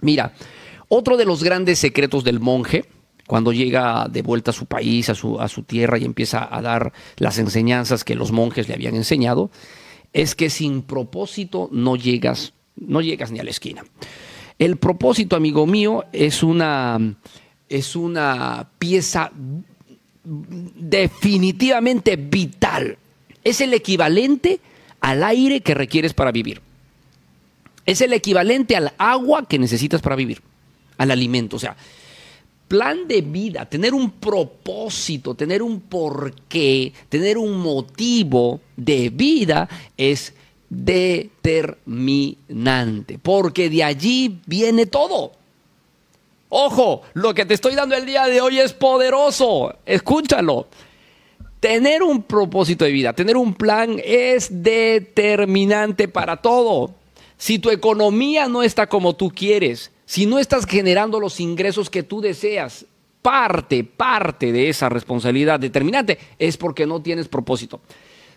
[0.00, 0.32] Mira,
[0.88, 2.84] otro de los grandes secretos del monje
[3.28, 6.62] cuando llega de vuelta a su país, a su, a su tierra y empieza a
[6.62, 9.50] dar las enseñanzas que los monjes le habían enseñado,
[10.14, 13.84] es que sin propósito no llegas, no llegas ni a la esquina.
[14.58, 16.98] El propósito, amigo mío, es una,
[17.68, 19.30] es una pieza
[20.24, 22.96] definitivamente vital.
[23.44, 24.58] Es el equivalente
[25.02, 26.62] al aire que requieres para vivir.
[27.84, 30.40] Es el equivalente al agua que necesitas para vivir,
[30.96, 31.56] al alimento.
[31.56, 31.76] O sea,
[32.68, 40.34] plan de vida, tener un propósito, tener un porqué, tener un motivo de vida es
[40.68, 45.32] determinante, porque de allí viene todo.
[46.50, 50.68] Ojo, lo que te estoy dando el día de hoy es poderoso, escúchalo.
[51.60, 56.94] Tener un propósito de vida, tener un plan es determinante para todo.
[57.36, 62.02] Si tu economía no está como tú quieres, si no estás generando los ingresos que
[62.02, 62.86] tú deseas,
[63.20, 67.82] parte, parte de esa responsabilidad determinante es porque no tienes propósito.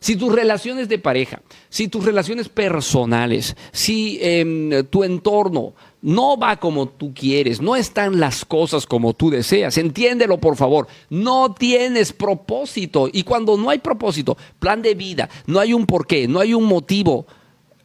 [0.01, 6.57] Si tus relaciones de pareja, si tus relaciones personales, si em, tu entorno no va
[6.57, 12.11] como tú quieres, no están las cosas como tú deseas, entiéndelo por favor, no tienes
[12.11, 13.07] propósito.
[13.13, 16.65] Y cuando no hay propósito, plan de vida, no hay un porqué, no hay un
[16.65, 17.27] motivo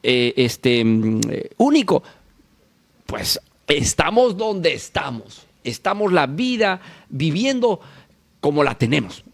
[0.02, 2.02] eh, este, mm, eh, único,
[3.06, 5.46] pues estamos donde estamos.
[5.64, 7.80] Estamos la vida viviendo
[8.40, 9.24] como la tenemos.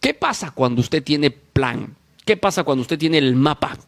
[0.00, 1.96] ¿Qué pasa cuando usted tiene plan?
[2.24, 3.78] ¿Qué pasa cuando usted tiene el mapa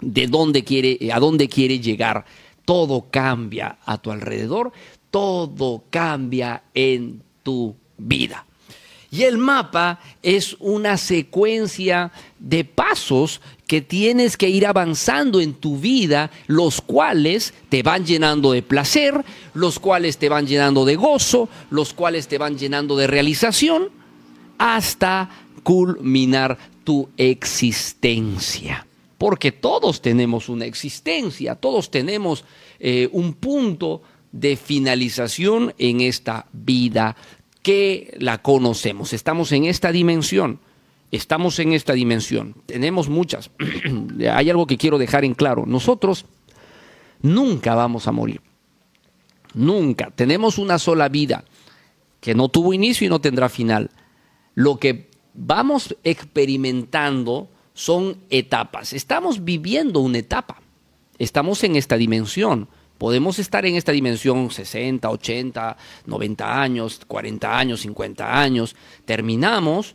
[0.00, 2.24] de dónde quiere, a dónde quiere llegar?
[2.64, 4.72] Todo cambia a tu alrededor,
[5.10, 8.47] todo cambia en tu vida.
[9.10, 15.78] Y el mapa es una secuencia de pasos que tienes que ir avanzando en tu
[15.78, 21.48] vida, los cuales te van llenando de placer, los cuales te van llenando de gozo,
[21.70, 23.90] los cuales te van llenando de realización,
[24.58, 25.30] hasta
[25.62, 28.86] culminar tu existencia.
[29.16, 32.44] Porque todos tenemos una existencia, todos tenemos
[32.78, 34.02] eh, un punto
[34.32, 37.16] de finalización en esta vida
[37.68, 39.12] que la conocemos.
[39.12, 40.58] Estamos en esta dimensión.
[41.10, 42.54] Estamos en esta dimensión.
[42.64, 43.50] Tenemos muchas.
[44.32, 45.66] Hay algo que quiero dejar en claro.
[45.66, 46.24] Nosotros
[47.20, 48.40] nunca vamos a morir.
[49.52, 50.10] Nunca.
[50.16, 51.44] Tenemos una sola vida
[52.22, 53.90] que no tuvo inicio y no tendrá final.
[54.54, 58.94] Lo que vamos experimentando son etapas.
[58.94, 60.62] Estamos viviendo una etapa.
[61.18, 62.70] Estamos en esta dimensión.
[62.98, 65.76] Podemos estar en esta dimensión 60, 80,
[66.06, 68.76] 90 años, 40 años, 50 años.
[69.04, 69.94] Terminamos,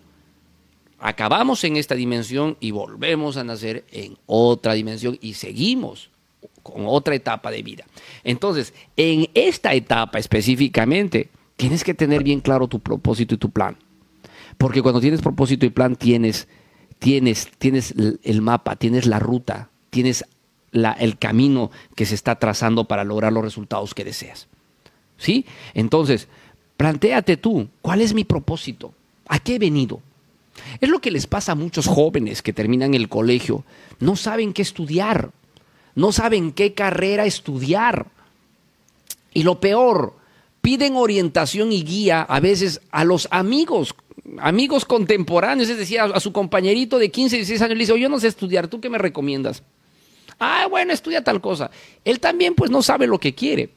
[0.99, 6.09] acabamos en esta dimensión y volvemos a nacer en otra dimensión y seguimos
[6.63, 7.85] con otra etapa de vida.
[8.23, 13.77] Entonces, en esta etapa específicamente, tienes que tener bien claro tu propósito y tu plan.
[14.57, 16.47] Porque cuando tienes propósito y plan, tienes,
[16.99, 17.93] tienes, tienes
[18.23, 20.23] el mapa, tienes la ruta, tienes
[20.73, 24.47] el camino que se está trazando para lograr los resultados que deseas.
[25.17, 25.45] ¿Sí?
[25.73, 26.27] Entonces,
[26.77, 28.93] plantéate tú, ¿cuál es mi propósito?
[29.27, 30.01] ¿A qué he venido?
[30.81, 33.63] Es lo que les pasa a muchos jóvenes que terminan el colegio.
[33.99, 35.31] No saben qué estudiar,
[35.95, 38.07] no saben qué carrera estudiar.
[39.33, 40.15] Y lo peor,
[40.61, 43.95] piden orientación y guía a veces a los amigos,
[44.39, 48.19] amigos contemporáneos, es decir, a, su compañerito de 15, 16 años, le dice, yo no
[48.19, 49.63] sé estudiar, ¿tú qué me recomiendas?
[50.39, 51.69] Ah, bueno, estudia tal cosa.
[52.03, 53.69] Él también pues no sabe lo que quiere.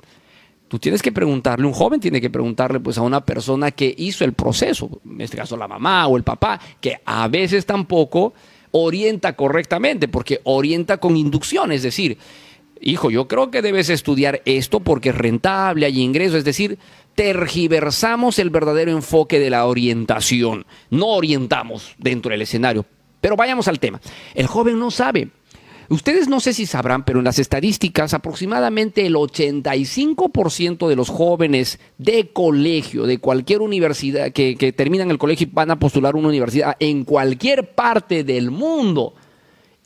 [0.69, 4.25] Tú tienes que preguntarle, un joven tiene que preguntarle pues a una persona que hizo
[4.25, 8.35] el proceso, en este caso la mamá o el papá, que a veces tampoco
[8.73, 12.19] orienta correctamente, porque orienta con inducción, es decir,
[12.81, 16.79] hijo, yo creo que debes estudiar esto porque es rentable, hay ingresos, es decir,
[17.15, 22.85] tergiversamos el verdadero enfoque de la orientación, no orientamos dentro del escenario.
[23.21, 24.01] Pero vayamos al tema.
[24.35, 25.31] El joven no sabe,
[25.89, 31.79] Ustedes no sé si sabrán, pero en las estadísticas aproximadamente el 85% de los jóvenes
[31.99, 36.77] de colegio, de cualquier universidad, que, terminan el colegio y van a postular una universidad
[36.81, 39.15] en cualquier parte del mundo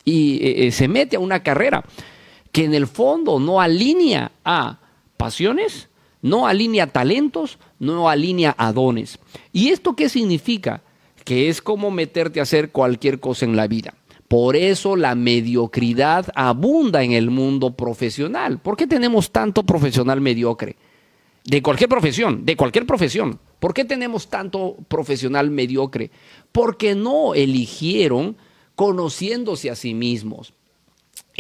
[0.05, 1.84] y eh, eh, se mete a una carrera
[2.51, 4.78] que en el fondo no alinea a
[5.16, 5.88] pasiones,
[6.22, 9.18] no alinea talentos, no alinea a dones.
[9.53, 10.82] ¿Y esto qué significa?
[11.24, 13.94] Que es como meterte a hacer cualquier cosa en la vida.
[14.31, 18.61] Por eso la mediocridad abunda en el mundo profesional.
[18.61, 20.76] ¿Por qué tenemos tanto profesional mediocre?
[21.43, 23.41] De cualquier profesión, de cualquier profesión.
[23.59, 26.12] ¿Por qué tenemos tanto profesional mediocre?
[26.53, 28.37] Porque no eligieron
[28.76, 30.55] conociéndose a sí mismos.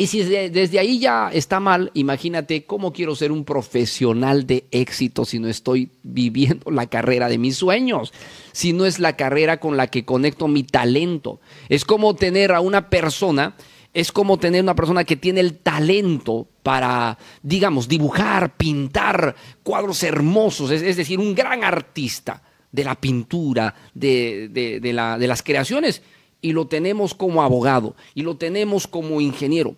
[0.00, 5.26] Y si desde ahí ya está mal, imagínate cómo quiero ser un profesional de éxito
[5.26, 8.10] si no estoy viviendo la carrera de mis sueños,
[8.52, 11.42] si no es la carrera con la que conecto mi talento.
[11.68, 13.56] Es como tener a una persona,
[13.92, 20.70] es como tener una persona que tiene el talento para, digamos, dibujar, pintar cuadros hermosos,
[20.70, 22.42] es, decir, un gran artista
[22.72, 24.80] de la pintura, de,
[25.28, 26.00] las creaciones
[26.40, 29.76] y lo tenemos como abogado y lo tenemos como ingeniero,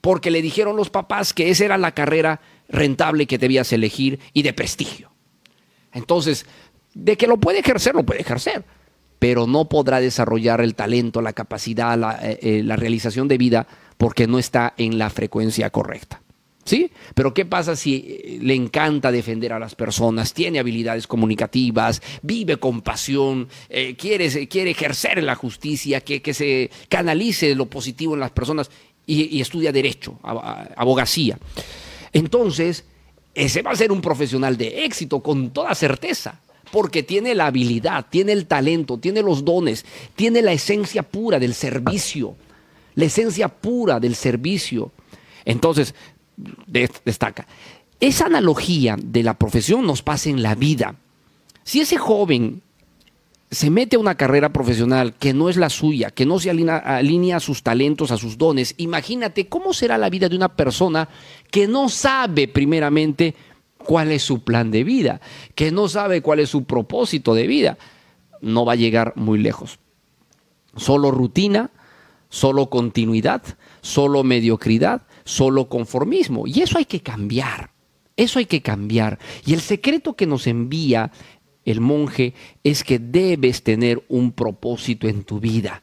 [0.00, 4.42] porque le dijeron los papás que esa era la carrera rentable que debías elegir y
[4.42, 5.12] de prestigio.
[5.92, 6.46] Entonces,
[6.94, 8.64] de que lo puede ejercer, lo puede ejercer,
[9.18, 13.66] pero no podrá desarrollar el talento, la capacidad, la, eh, eh, la realización de vida
[13.96, 16.22] porque no está en la frecuencia correcta.
[16.64, 16.92] ¿Sí?
[17.14, 22.58] Pero ¿qué pasa si eh, le encanta defender a las personas, tiene habilidades comunicativas, vive
[22.58, 28.20] con pasión, eh, quiere, quiere, ejercer la justicia, que, que, se canalice lo positivo en
[28.20, 28.70] las personas
[29.06, 31.36] y, estudia derecho, abogacía?
[32.12, 32.84] Entonces,
[33.34, 36.40] ese va a ser un profesional de éxito con toda certeza,
[36.70, 39.84] porque tiene la habilidad, tiene el talento, tiene los dones,
[40.14, 42.36] tiene la esencia pura del servicio,
[42.94, 44.92] la esencia pura del servicio.
[45.44, 45.94] Entonces,
[46.66, 47.46] destaca.
[48.00, 50.96] Esa analogía de la profesión nos pasa en la vida.
[51.64, 52.62] Si ese joven
[53.52, 57.36] se mete a una carrera profesional que no es la suya, que no se alinea,
[57.36, 61.08] a sus talentos, a sus dones, imagínate cómo será la vida de una persona
[61.50, 63.34] que no sabe primeramente
[63.76, 65.20] cuál es su plan de vida,
[65.54, 67.78] que no sabe cuál es su propósito de vida.
[68.40, 69.78] No va a llegar muy lejos.
[70.74, 71.70] Solo rutina,
[72.30, 73.42] solo continuidad,
[73.82, 76.46] solo mediocridad, solo conformismo.
[76.46, 77.70] Y eso hay que cambiar.
[78.16, 79.18] Eso hay que cambiar.
[79.46, 81.10] Y el secreto que nos envía
[81.64, 85.82] el monje es que debes tener un propósito en tu vida.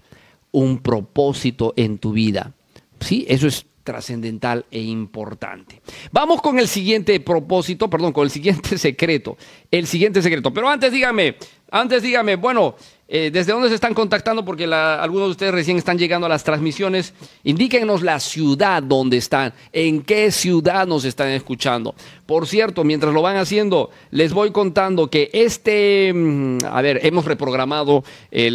[0.52, 2.54] Un propósito en tu vida.
[3.00, 3.26] ¿Sí?
[3.28, 5.82] Eso es trascendental e importante.
[6.12, 9.38] Vamos con el siguiente propósito, perdón, con el siguiente secreto.
[9.72, 10.52] El siguiente secreto.
[10.54, 11.36] Pero antes dígame,
[11.72, 12.76] antes dígame, bueno,
[13.12, 14.46] eh, ¿Desde dónde se están contactando?
[14.46, 17.16] Porque algunos de ustedes recién están llegando a las transmisiones.
[17.44, 21.96] Indíquenos la ciudad donde están, en qué ciudad nos están escuchando.
[22.28, 27.26] Por cierto, mientras lo van haciendo, les voy contando que este, mm, a ver, hemos
[27.26, 28.04] reprogramado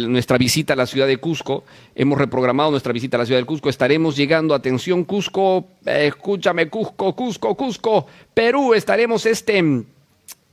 [0.07, 1.65] nuestra visita a la ciudad de Cusco.
[1.93, 3.67] Hemos reprogramado nuestra visita a la ciudad de Cusco.
[3.67, 8.73] Estaremos llegando, atención Cusco, escúchame Cusco, Cusco, Cusco, Perú.
[8.73, 9.83] Estaremos este mm,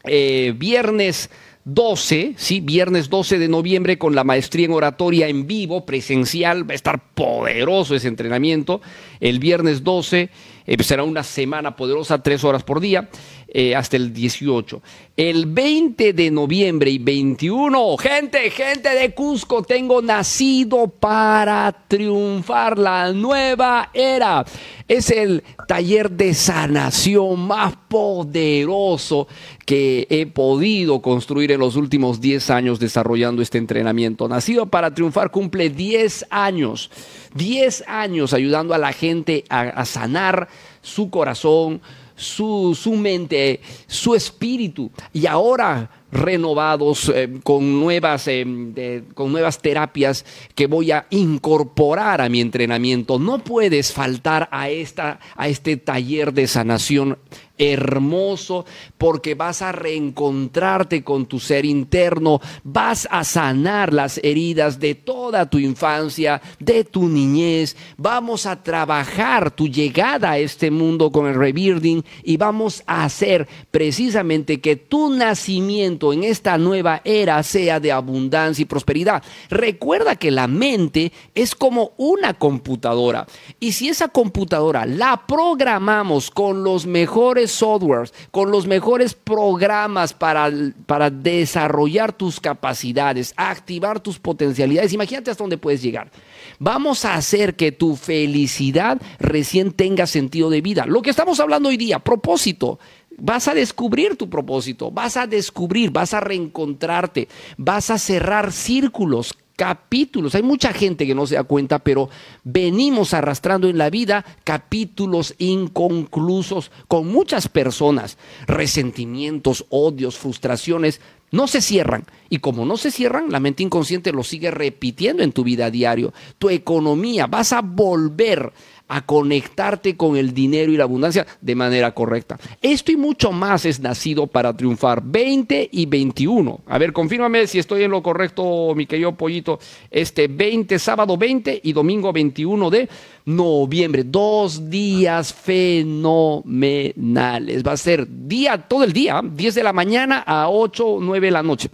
[0.05, 1.31] eh, viernes
[1.65, 2.61] 12, ¿sí?
[2.61, 7.01] viernes 12 de noviembre con la maestría en oratoria en vivo, presencial, va a estar
[7.15, 8.81] poderoso ese entrenamiento.
[9.21, 10.29] El viernes 12
[10.67, 13.09] eh, será una semana poderosa, tres horas por día,
[13.55, 14.81] eh, hasta el 18.
[15.15, 23.13] El 20 de noviembre y 21, gente, gente de Cusco, tengo nacido para triunfar la
[23.13, 24.47] nueva era.
[24.89, 29.29] Es el taller de sanación más poderoso
[29.67, 34.29] que he podido construir en los últimos 10 años desarrollando este entrenamiento.
[34.29, 36.91] Nacido para triunfar cumple 10 años,
[37.35, 40.49] 10 años ayudando a la gente a, a sanar
[40.81, 41.83] su corazón,
[42.15, 44.91] su, su, mente, su espíritu.
[45.13, 52.29] Y ahora renovados eh, con, nuevas, eh, con nuevas terapias que voy a incorporar a
[52.29, 53.19] mi entrenamiento.
[53.19, 57.19] No puedes faltar a, esta, a este taller de sanación
[57.63, 58.65] hermoso
[58.99, 65.49] porque vas a reencontrarte con tu ser interno, vas a sanar las heridas de toda
[65.49, 71.35] tu infancia, de tu niñez, vamos a trabajar tu llegada a este mundo con el
[71.35, 77.93] rebirthing y vamos a hacer precisamente que tu nacimiento en esta nueva era sea de
[77.93, 79.23] abundancia y prosperidad.
[79.51, 83.27] Recuerda que la mente es como una computadora
[83.61, 90.51] y si esa computadora la programamos con los mejores softwares, con los mejores programas para,
[90.87, 94.93] para desarrollar tus capacidades, activar tus potencialidades.
[94.93, 96.11] Imagínate hasta dónde puedes llegar.
[96.59, 100.87] Vamos a hacer que tu felicidad recién tenga sentido de vida.
[100.87, 102.79] Lo que estamos hablando hoy día, propósito.
[103.19, 107.29] Vas a descubrir tu propósito, vas a descubrir, vas a reencontrarte,
[107.59, 110.35] vas a cerrar círculos, capítulos.
[110.35, 112.11] Hay mucha gente que no se da cuenta, pero
[112.43, 118.19] venimos arrastrando en la vida capítulos inconclusos con muchas personas.
[118.49, 121.01] Resentimientos, odios, frustraciones,
[121.31, 122.07] no se cierran.
[122.29, 126.13] Y como no se cierran, la mente inconsciente lo sigue repitiendo en tu vida diario.
[126.39, 128.53] Tu economía, vas a volver
[128.93, 132.39] a conectarte con el dinero y la abundancia de manera correcta.
[132.61, 135.03] Esto y mucho más es nacido para triunfar.
[135.03, 136.61] 20 y 21.
[136.67, 139.59] A ver, confírmame si estoy en lo correcto, mi querido pollito.
[139.91, 142.87] Este 20, sábado 20 y domingo 21 de
[143.25, 144.05] noviembre.
[144.05, 147.67] Dos días fenomenales.
[147.67, 151.31] Va a ser día, todo el día, 10 de la mañana a 8, 9 de
[151.31, 151.71] la noche.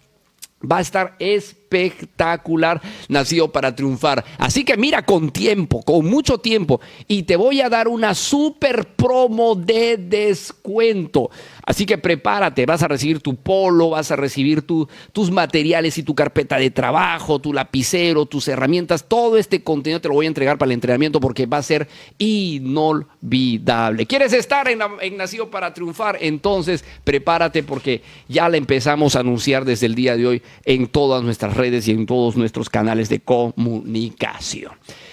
[0.60, 4.24] Va a estar espectacular, nacido para triunfar.
[4.38, 8.96] Así que mira con tiempo, con mucho tiempo, y te voy a dar una super
[8.96, 11.30] promo de descuento.
[11.68, 16.02] Así que prepárate, vas a recibir tu polo, vas a recibir tu, tus materiales y
[16.02, 19.04] tu carpeta de trabajo, tu lapicero, tus herramientas.
[19.06, 21.86] Todo este contenido te lo voy a entregar para el entrenamiento porque va a ser
[22.16, 24.06] inolvidable.
[24.06, 26.16] ¿Quieres estar en, en Nacido para Triunfar?
[26.22, 31.22] Entonces prepárate porque ya la empezamos a anunciar desde el día de hoy en todas
[31.22, 34.72] nuestras redes y en todos nuestros canales de comunicación.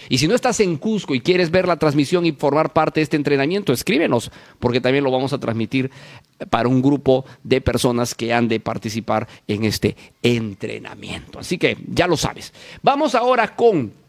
[0.10, 3.04] Y si no estás en Cusco y quieres ver la transmisión y formar parte de
[3.04, 5.92] este entrenamiento, escríbenos, porque también lo vamos a transmitir
[6.50, 11.40] para un grupo de personas que han de participar en este entrenamiento.
[11.40, 12.54] Así que ya lo sabes.
[12.82, 14.05] Vamos ahora con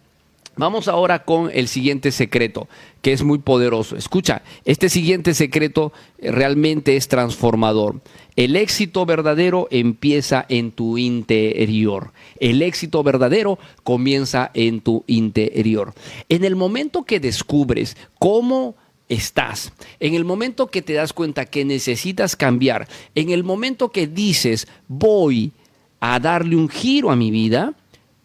[0.58, 2.66] Vamos ahora con el siguiente secreto,
[3.02, 3.94] que es muy poderoso.
[3.94, 8.00] Escucha, este siguiente secreto realmente es transformador.
[8.36, 12.12] El éxito verdadero empieza en tu interior.
[12.40, 15.92] El éxito verdadero comienza en tu interior.
[16.30, 18.76] En el momento que descubres cómo
[19.10, 24.06] estás, en el momento que te das cuenta que necesitas cambiar, en el momento que
[24.06, 25.52] dices voy
[26.00, 27.74] a darle un giro a mi vida,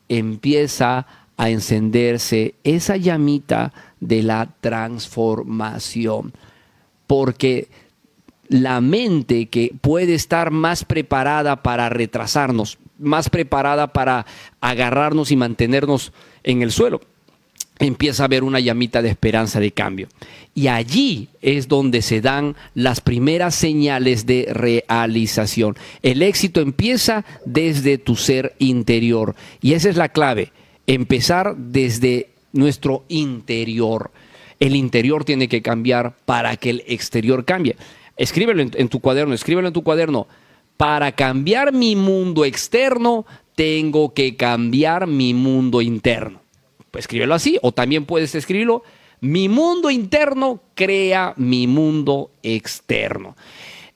[0.08, 6.34] empieza a a encenderse esa llamita de la transformación.
[7.08, 7.68] Porque
[8.48, 14.28] la mente que puede estar más preparada para retrasarnos, más preparada para
[14.60, 16.14] agarrarnos y mantenernos
[16.44, 17.02] en el suelo,
[17.80, 20.10] empieza a haber una llamita de esperanza de cambio.
[20.54, 25.76] Y allí es donde se dan las primeras señales de realización.
[26.04, 29.36] El éxito empieza desde tu ser interior.
[29.60, 30.52] Y esa es la clave
[30.94, 34.12] empezar desde nuestro interior.
[34.60, 37.78] El interior tiene que cambiar para que el exterior cambie.
[38.18, 40.28] Escríbelo en, tu cuaderno, escríbelo en tu cuaderno.
[40.76, 43.26] Para cambiar mi mundo externo,
[43.56, 46.42] tengo que cambiar mi mundo interno.
[46.92, 48.84] Pues escríbelo así, o también puedes escribirlo.
[49.22, 53.36] Mi mundo interno crea mi mundo externo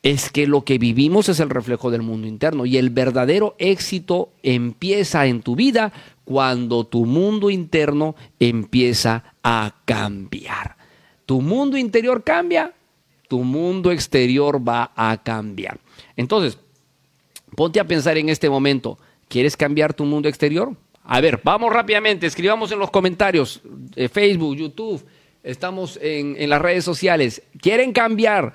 [0.05, 4.29] es que lo que vivimos es el reflejo del mundo interno y el verdadero éxito
[4.41, 5.91] empieza en tu vida
[6.23, 10.77] cuando tu mundo interno empieza a cambiar.
[11.25, 12.71] Tu mundo interior cambia,
[13.27, 15.79] tu mundo exterior va a cambiar.
[16.15, 16.57] Entonces,
[17.55, 18.97] Ponte a pensar en este momento,
[19.29, 20.75] ¿quieres cambiar tu mundo exterior?
[21.03, 23.61] A ver, vamos rápidamente, escribamos en los comentarios,
[23.95, 25.05] eh, Facebook, YouTube,
[25.41, 27.41] estamos en, en las redes sociales.
[27.61, 28.53] ¿Quieren cambiar?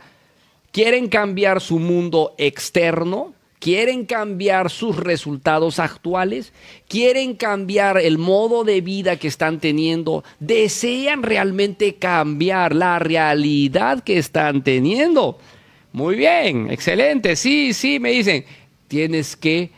[0.72, 3.34] ¿Quieren cambiar su mundo externo?
[3.58, 6.52] ¿Quieren cambiar sus resultados actuales?
[6.88, 10.24] ¿Quieren cambiar el modo de vida que están teniendo?
[10.38, 15.38] ¿Desean realmente cambiar la realidad que están teniendo?
[15.92, 17.36] Muy bien, excelente.
[17.36, 18.44] Sí, sí, me dicen,
[18.88, 19.70] tienes que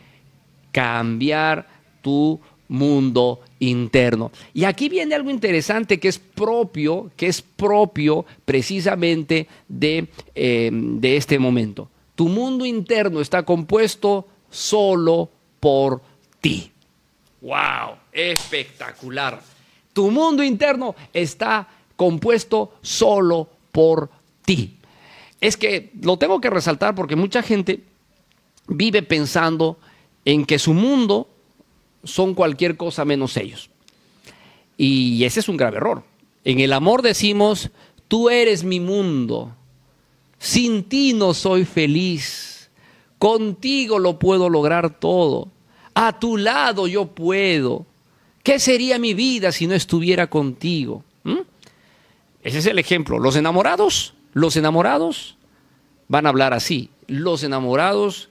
[0.71, 1.67] cambiar
[2.01, 2.39] tu
[2.69, 4.31] mundo interno.
[4.53, 11.17] Y aquí viene algo interesante que es propio, que es propio precisamente de, eh, de
[11.17, 11.89] este momento.
[12.15, 16.01] Tu mundo interno está compuesto solo por
[16.41, 16.71] ti.
[17.41, 17.97] ¡Wow!
[18.11, 19.41] Espectacular.
[19.93, 24.09] Tu mundo interno está compuesto solo por
[24.45, 24.77] ti.
[25.41, 27.83] Es que lo tengo que resaltar porque mucha gente
[28.67, 29.77] vive pensando
[30.25, 31.27] en que su mundo
[32.03, 33.69] son cualquier cosa menos ellos.
[34.77, 36.03] Y ese es un grave error.
[36.43, 37.69] En el amor decimos,
[38.07, 39.55] tú eres mi mundo,
[40.39, 42.69] sin ti no soy feliz,
[43.17, 45.49] contigo lo puedo lograr todo,
[45.93, 47.85] a tu lado yo puedo.
[48.43, 51.05] ¿Qué sería mi vida si no estuviera contigo?
[51.23, 51.39] ¿Mm?
[52.41, 53.19] Ese es el ejemplo.
[53.19, 55.37] Los enamorados, los enamorados
[56.09, 56.89] van a hablar así.
[57.07, 58.29] Los enamorados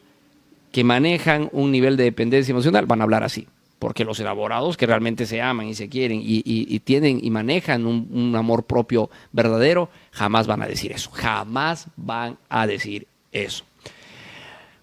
[0.70, 3.46] que manejan un nivel de dependencia emocional van a hablar así
[3.82, 8.06] porque los enamorados que realmente se aman y se quieren y, tienen y manejan un,
[8.12, 13.64] un, amor propio verdadero, jamás van a decir eso, jamás van a decir eso.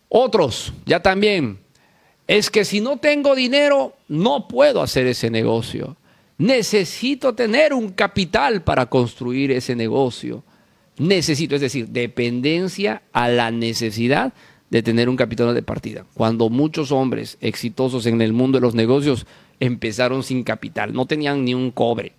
[0.09, 1.59] Otros, ya también,
[2.27, 5.95] es que si no tengo dinero, no puedo hacer ese negocio.
[6.37, 10.43] Necesito tener un capital para construir ese negocio.
[10.97, 14.33] Necesito, es decir, dependencia a la necesidad
[14.69, 16.05] de tener un capital de partida.
[16.13, 19.25] Cuando muchos hombres exitosos en el mundo de los negocios
[19.59, 22.13] empezaron sin capital, no tenían ni un cobre,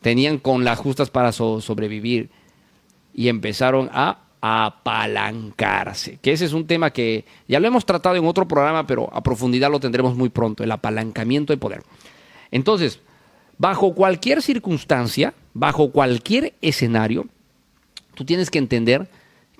[0.00, 2.30] tenían con las justas para so sobrevivir
[3.14, 8.26] y empezaron a apalancarse, que ese es un tema que ya lo hemos tratado en
[8.26, 11.82] otro programa, pero a profundidad lo tendremos muy pronto, el apalancamiento de poder.
[12.50, 13.00] Entonces,
[13.58, 17.26] bajo cualquier circunstancia, bajo cualquier escenario,
[18.14, 19.08] tú tienes que entender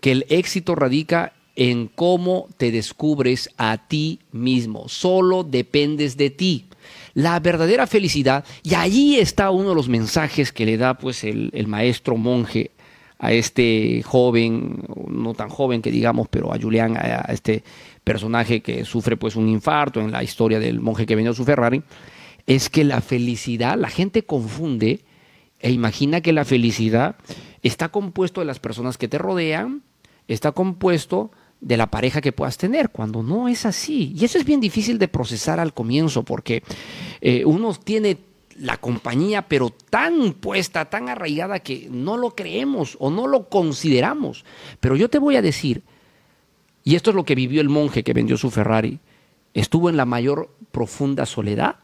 [0.00, 4.88] que el éxito radica en cómo te descubres a ti mismo.
[4.88, 6.66] Solo dependes de ti.
[7.14, 11.66] La verdadera felicidad, y allí está uno de los mensajes que le da pues el,
[11.66, 12.72] maestro monje
[13.18, 17.64] a este joven, no tan joven que digamos, pero a Julián, a este
[18.04, 21.82] personaje que sufre pues un infarto en la historia del monje que vendió su Ferrari,
[22.46, 25.00] es que la felicidad, la gente confunde
[25.60, 27.16] e imagina que la felicidad
[27.62, 29.82] está compuesto de las personas que te rodean,
[30.28, 31.30] está compuesto
[31.60, 34.12] de la pareja que puedas tener, cuando no es así.
[34.16, 36.62] Y eso es bien difícil de procesar al comienzo, porque
[37.20, 38.18] eh, uno tiene
[38.58, 44.44] la compañía, pero tan puesta, tan arraigada que no lo creemos o no lo consideramos.
[44.80, 45.82] Pero yo te voy a decir,
[46.84, 49.00] y esto es lo que vivió el monje que vendió su Ferrari,
[49.54, 51.76] estuvo en la mayor profunda soledad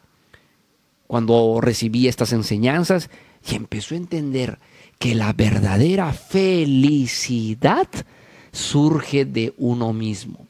[1.06, 3.10] cuando recibí estas enseñanzas
[3.50, 4.58] y empezó a entender
[4.98, 7.88] que la verdadera felicidad
[8.52, 10.46] surge de uno mismo.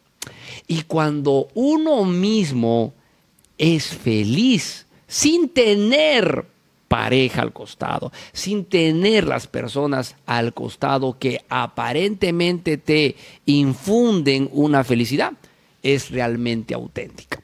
[0.67, 2.93] Y cuando uno mismo
[3.59, 6.47] es feliz sin tener
[6.89, 15.33] pareja al costado, sin tener las personas al costado que aparentemente te infunden una felicidad,
[15.83, 17.41] es realmente auténtica.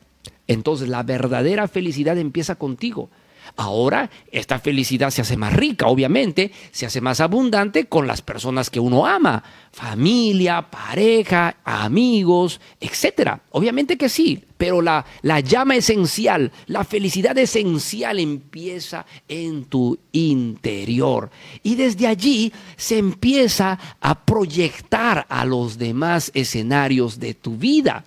[0.47, 3.09] Entonces la verdadera felicidad empieza contigo.
[3.57, 8.71] Ahora esta felicidad se hace más rica, obviamente, se hace más abundante con las personas
[8.71, 9.43] que uno ama,
[9.79, 13.41] familia, pareja, amigos, etcétera.
[13.53, 21.31] Obviamente que sí, pero la, la llama esencial, la felicidad esencial empieza en tu interior.
[21.63, 28.05] Y desde allí se empieza a proyectar a los demás escenarios de tu vida.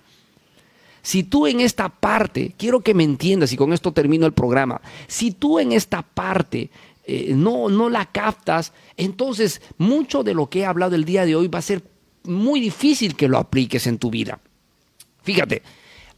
[1.00, 4.82] Si tú en esta parte, quiero que me entiendas y con esto termino el programa,
[5.06, 6.68] si tú en esta parte
[7.04, 11.36] eh, no, no la captas, entonces mucho de lo que he hablado el día de
[11.36, 11.82] hoy va a ser
[12.24, 14.40] muy difícil que lo apliques en tu vida.
[15.22, 15.62] Fíjate,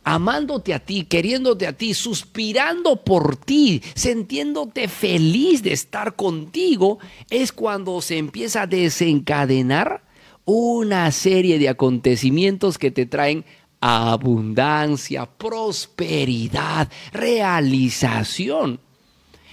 [0.05, 6.99] amándote a ti, queriéndote a ti, suspirando por ti, sintiéndote feliz de estar contigo,
[7.31, 10.05] es cuando se empieza a desencadenar
[10.45, 13.45] una serie de acontecimientos que te traen
[13.81, 18.81] abundancia, prosperidad, realización.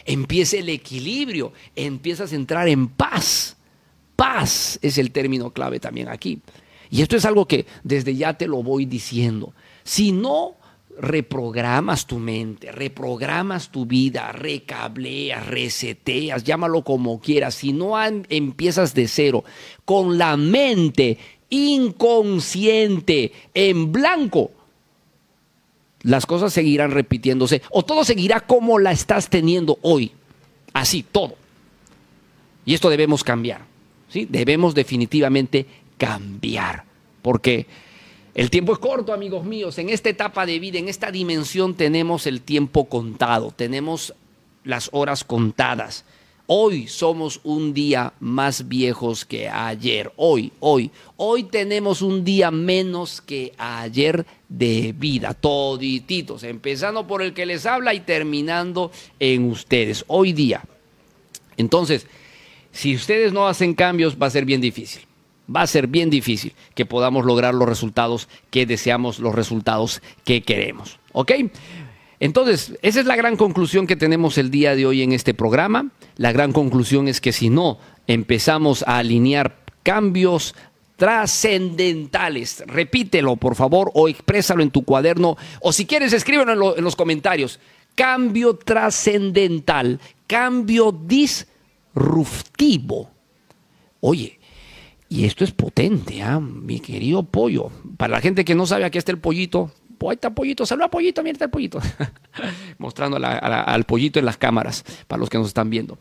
[0.05, 3.57] Empieza el equilibrio, empiezas a entrar en paz.
[4.15, 6.41] Paz es el término clave también aquí.
[6.89, 9.53] Y esto es algo que desde ya te lo voy diciendo.
[9.83, 10.57] Si no
[10.99, 17.55] reprogramas tu mente, reprogramas tu vida, recableas, reseteas, llámalo como quieras.
[17.55, 19.43] Si no empiezas de cero,
[19.85, 21.17] con la mente
[21.49, 24.51] inconsciente, en blanco,
[26.03, 30.11] las cosas seguirán repitiéndose o todo seguirá como la estás teniendo hoy.
[30.73, 31.35] Así, todo.
[32.65, 33.61] Y esto debemos cambiar.
[34.09, 34.27] ¿sí?
[34.29, 35.65] Debemos definitivamente
[35.97, 36.83] cambiar.
[37.21, 37.67] Porque
[38.33, 39.77] el tiempo es corto, amigos míos.
[39.77, 43.51] En esta etapa de vida, en esta dimensión, tenemos el tiempo contado.
[43.55, 44.13] Tenemos
[44.63, 46.05] las horas contadas.
[46.53, 50.11] Hoy somos un día más viejos que ayer.
[50.17, 50.91] Hoy, hoy.
[51.15, 55.33] Hoy tenemos un día menos que ayer de vida.
[55.33, 56.43] Todititos.
[56.43, 58.91] Empezando por el que les habla y terminando
[59.21, 60.03] en ustedes.
[60.07, 60.61] Hoy día.
[61.55, 62.05] Entonces,
[62.73, 65.03] si ustedes no hacen cambios, va a ser bien difícil.
[65.55, 70.41] Va a ser bien difícil que podamos lograr los resultados que deseamos, los resultados que
[70.41, 70.99] queremos.
[71.13, 71.31] ¿Ok?
[72.21, 75.89] Entonces, esa es la gran conclusión que tenemos el día de hoy en este programa.
[76.17, 80.53] La gran conclusión es que si no empezamos a alinear cambios
[80.97, 86.77] trascendentales, repítelo por favor o exprésalo en tu cuaderno o si quieres escríbelo en, lo-
[86.77, 87.59] en los comentarios.
[87.95, 90.91] Cambio trascendental, cambio
[91.95, 93.09] disruptivo.
[93.99, 94.39] Oye,
[95.09, 96.39] y esto es potente, ¿ah?
[96.39, 97.71] mi querido pollo.
[97.97, 99.71] Para la gente que no sabe, aquí está el pollito.
[100.09, 101.79] Ahí está pollito, saluda pollito, mira está el pollito.
[102.77, 105.97] Mostrando a a al pollito en las cámaras, para los que nos están viendo.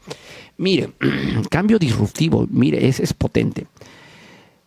[0.56, 0.90] Mire,
[1.50, 3.66] cambio disruptivo, mire, es, es potente.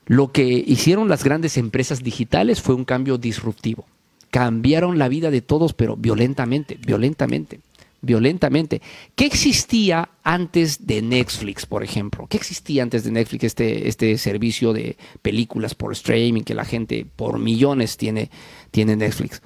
[0.05, 3.85] Lo que hicieron las grandes empresas digitales fue un cambio disruptivo.
[4.31, 7.59] Cambiaron la vida de todos, pero violentamente, violentamente,
[8.03, 8.81] violentamente.
[9.15, 12.27] ¿Qué existía antes de Netflix, por ejemplo?
[12.27, 17.07] ¿Qué existía antes de Netflix, este, este servicio de películas por streaming que la gente
[17.15, 18.29] por millones tiene,
[18.69, 19.41] tiene Netflix?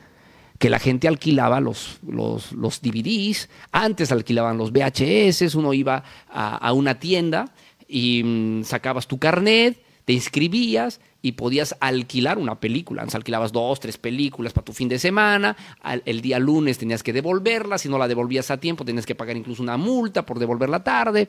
[0.60, 6.58] que la gente alquilaba los, los, los DVDs, antes alquilaban los VHS, uno iba a,
[6.58, 7.54] a una tienda
[7.88, 13.02] y mm, sacabas tu carnet, te inscribías y podías alquilar una película.
[13.02, 15.58] Antes alquilabas dos, tres películas para tu fin de semana,
[16.06, 19.36] el día lunes tenías que devolverla, si no la devolvías a tiempo tenías que pagar
[19.36, 21.28] incluso una multa por devolverla tarde,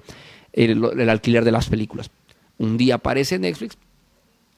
[0.53, 2.09] el, el alquiler de las películas.
[2.59, 3.77] Un día aparece Netflix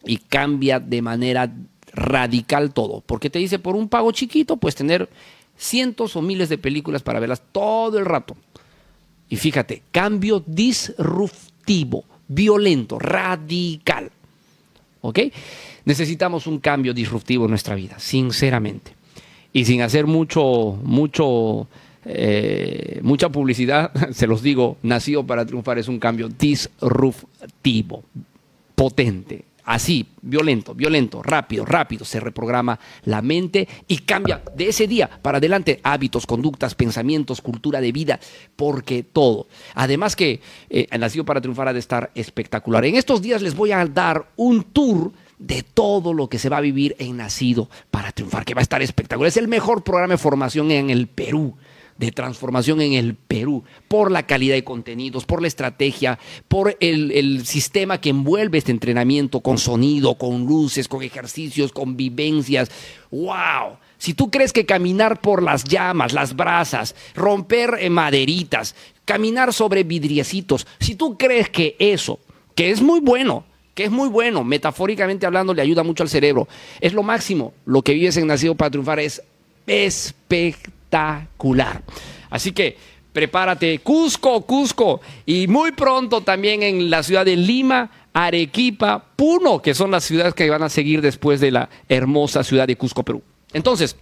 [0.05, 1.51] y cambia de manera
[1.95, 3.01] radical todo.
[3.01, 5.09] Porque te dice, por un pago chiquito, puedes tener
[5.57, 8.37] cientos o miles de películas para verlas todo el rato.
[9.31, 14.11] Y fíjate, cambio disruptivo, violento, radical.
[15.03, 15.19] ¿Ok?
[15.85, 18.93] Necesitamos un cambio disruptivo en nuestra vida, sinceramente.
[19.53, 21.67] Y sin hacer mucho, mucho,
[22.05, 28.05] eh, mucha publicidad, se los digo, nacido para triunfar es un cambio disruptivo,
[28.75, 35.09] potente, así, violento, violento, rápido, rápido, se reprograma la mente y cambia de ese día
[35.23, 38.19] para adelante hábitos, conductas, pensamientos, cultura de vida,
[38.57, 39.47] porque todo.
[39.75, 40.41] Además que
[40.71, 42.85] eh, Nacido para Triunfar ha de estar espectacular.
[42.85, 46.59] En estos días les voy a dar un tour de todo lo que se va
[46.59, 49.29] a vivir en Nacido para Triunfar, que va a estar espectacular.
[49.29, 51.55] Es el mejor programa de formación en el Perú
[52.01, 57.13] de transformación en el Perú, por la calidad de contenidos, por la estrategia, por el,
[57.13, 62.71] el sistema que envuelve este entrenamiento con sonido, con luces, con ejercicios, con vivencias.
[63.11, 63.77] ¡Wow!
[63.99, 68.75] Si tú crees que caminar por las llamas, las brasas, romper eh, maderitas,
[69.05, 72.19] caminar sobre vidriecitos, si tú crees que eso,
[72.55, 73.45] que es muy bueno,
[73.75, 76.49] que es muy bueno, metafóricamente hablando, le ayuda mucho al cerebro,
[76.81, 79.23] es lo máximo, lo que vives en Nacido para Triunfar es
[79.67, 81.83] espectacular espectacular.
[82.31, 82.77] Así que
[83.13, 89.75] prepárate, Cusco, Cusco, y muy pronto también en la ciudad de Lima, Arequipa, Puno, que
[89.75, 93.23] son las ciudades que van a seguir después de la hermosa ciudad de Cusco, Perú.
[93.53, 93.97] Entonces,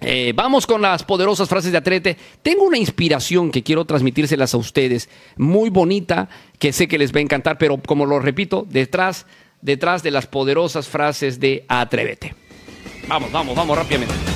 [0.00, 2.16] eh, vamos con las poderosas frases de Atrete.
[2.42, 7.18] Tengo una inspiración que quiero transmitírselas a ustedes, muy bonita, que sé que les va
[7.18, 9.26] a encantar, pero como lo repito, detrás,
[9.60, 12.34] detrás de las poderosas frases de Atrévete.
[13.08, 14.35] Vamos, vamos, vamos rápidamente.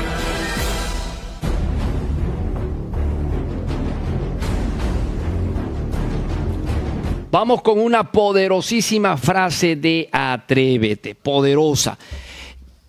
[7.31, 11.97] Vamos con una poderosísima frase de Atrévete, poderosa.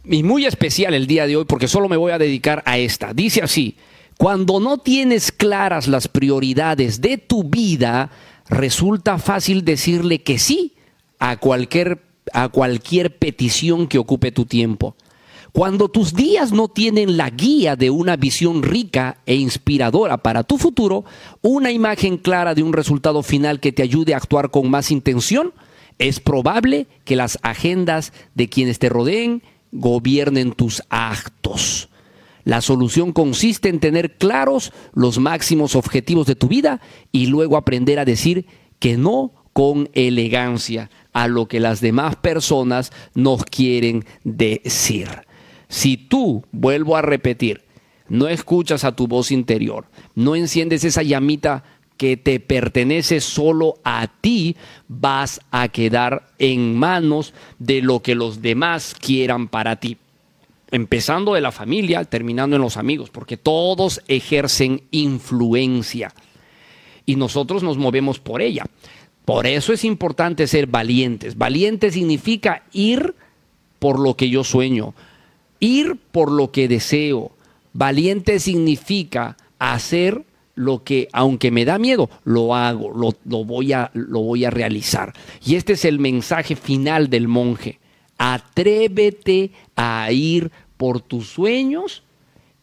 [0.04, 3.14] Y muy especial el día de hoy porque solo me voy a dedicar a esta.
[3.14, 3.76] Dice así,
[4.18, 8.10] cuando no tienes claras las prioridades de tu vida,
[8.48, 10.74] resulta fácil decirle que sí
[11.20, 14.96] a cualquier, a cualquier petición que ocupe tu tiempo.
[15.52, 20.56] Cuando tus días no tienen la guía de una visión rica e inspiradora para tu
[20.56, 21.04] futuro,
[21.42, 25.52] una imagen clara de un resultado final que te ayude a actuar con más intención,
[25.98, 29.42] es probable que las agendas de quienes te rodeen
[29.72, 31.90] gobiernen tus actos.
[32.44, 36.80] La solución consiste en tener claros los máximos objetivos de tu vida
[37.12, 38.46] y luego aprender a decir
[38.78, 45.08] que no con elegancia a lo que las demás personas nos quieren decir.
[45.72, 47.62] Si tú, vuelvo a repetir,
[48.06, 51.64] no escuchas a tu voz interior, no enciendes esa llamita
[51.96, 54.54] que te pertenece solo a ti,
[54.86, 59.96] vas a quedar en manos de lo que los demás quieran para ti.
[60.70, 66.12] Empezando de la familia, terminando en los amigos, porque todos ejercen influencia
[67.06, 68.66] y nosotros nos movemos por ella.
[69.24, 71.38] Por eso es importante ser valientes.
[71.38, 73.14] Valiente significa ir
[73.78, 74.94] por lo que yo sueño,
[75.62, 77.30] ir por lo que deseo.
[77.72, 80.24] Valiente significa hacer
[80.56, 85.14] lo que, aunque me da miedo, lo hago, lo, voy a, lo voy a realizar.
[85.42, 87.78] Y este es el mensaje final del monje.
[88.18, 92.02] Atrévete a ir por tus sueños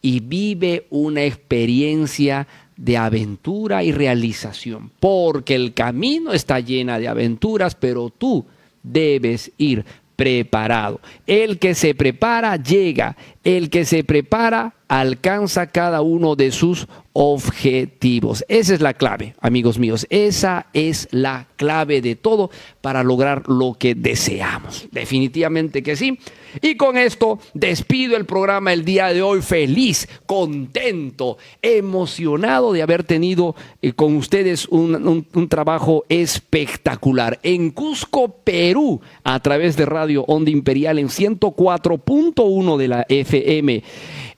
[0.01, 7.75] y vive una experiencia de aventura y realización, porque el camino está llena de aventuras,
[7.75, 8.45] pero tú
[8.83, 9.85] debes ir
[10.19, 10.99] preparado.
[11.27, 13.15] El que se prepara llega,
[13.45, 18.43] el que se prepara alcanza cada uno de sus objetivos.
[18.47, 20.07] Esa es la clave, amigos míos.
[20.09, 22.49] Esa es la clave de todo
[22.81, 24.87] para lograr lo que deseamos.
[24.91, 26.19] Definitivamente que sí.
[26.61, 33.03] Y con esto despido el programa el día de hoy feliz, contento, emocionado de haber
[33.03, 40.49] tenido eh, con ustedes un, trabajo espectacular en Cusco, Perú, a través de Radio Onda
[40.49, 43.83] Imperial en 104.1 de la FM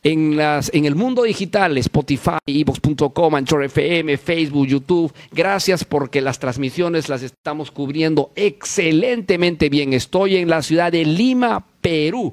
[0.04, 5.14] en, las, en el mundo digital, Spotify, Evox.com, Anchor FM, Facebook, YouTube.
[5.32, 9.94] Gracias porque las transmisiones las estamos cubriendo excelentemente bien.
[9.94, 12.32] Estoy en la ciudad de Lima, Perú,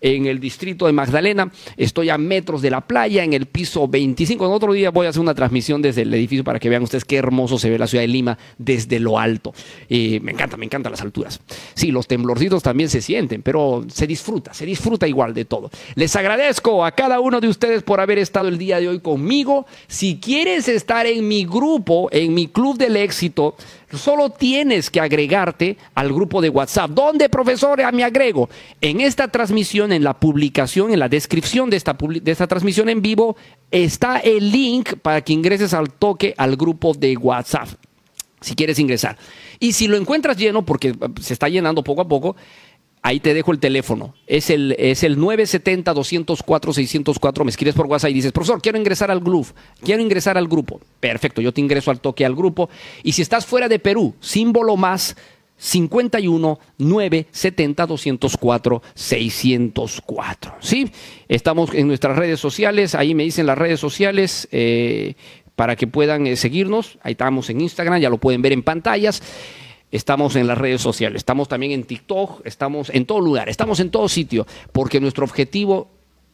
[0.00, 1.50] en el distrito de Magdalena.
[1.76, 4.46] Estoy a metros de la playa, en el piso 25.
[4.46, 7.04] En otro día voy a hacer una transmisión desde el edificio para que vean ustedes
[7.04, 9.52] qué hermoso se ve la ciudad de Lima desde lo alto.
[9.88, 11.40] Me encanta, me encantan las alturas.
[11.74, 15.70] Sí, los temblorcitos también se sienten, pero se disfruta, se disfruta igual de todo.
[15.94, 19.66] Les agradezco a cada uno de ustedes por haber estado el día de hoy conmigo.
[19.88, 23.56] Si quieres estar en mi grupo, en mi club del éxito,
[23.92, 26.90] solo tienes que agregarte al grupo de WhatsApp.
[26.90, 27.80] ¿Dónde, profesor?
[27.92, 28.48] Me agrego.
[28.80, 33.02] En esta transmisión, en la publicación, en la descripción de esta, de esta transmisión en
[33.02, 33.36] vivo,
[33.70, 37.68] está el link para que ingreses al toque al grupo de WhatsApp.
[38.40, 39.18] Si quieres ingresar.
[39.58, 42.36] Y si lo encuentras lleno, porque se está llenando poco a poco,
[43.02, 44.12] Ahí te dejo el teléfono.
[44.26, 47.44] Es el, es el 970-204-604.
[47.44, 49.54] Me escribes por WhatsApp y dices, profesor, quiero ingresar al grupo.
[49.82, 50.82] Quiero ingresar al grupo.
[51.00, 52.68] Perfecto, yo te ingreso al toque al grupo.
[53.02, 55.16] Y si estás fuera de Perú, símbolo más
[55.56, 60.54] 51 970 204 604.
[60.60, 60.92] ¿Sí?
[61.28, 62.94] Estamos en nuestras redes sociales.
[62.94, 64.46] Ahí me dicen las redes sociales.
[64.52, 65.14] Eh,
[65.60, 66.98] para que puedan eh, seguirnos.
[67.02, 69.22] Ahí estamos en Instagram, ya lo pueden ver en pantallas.
[69.90, 73.90] Estamos en las redes sociales, estamos también en TikTok, estamos en todo lugar, estamos en
[73.90, 75.88] todo sitio, porque nuestro objetivo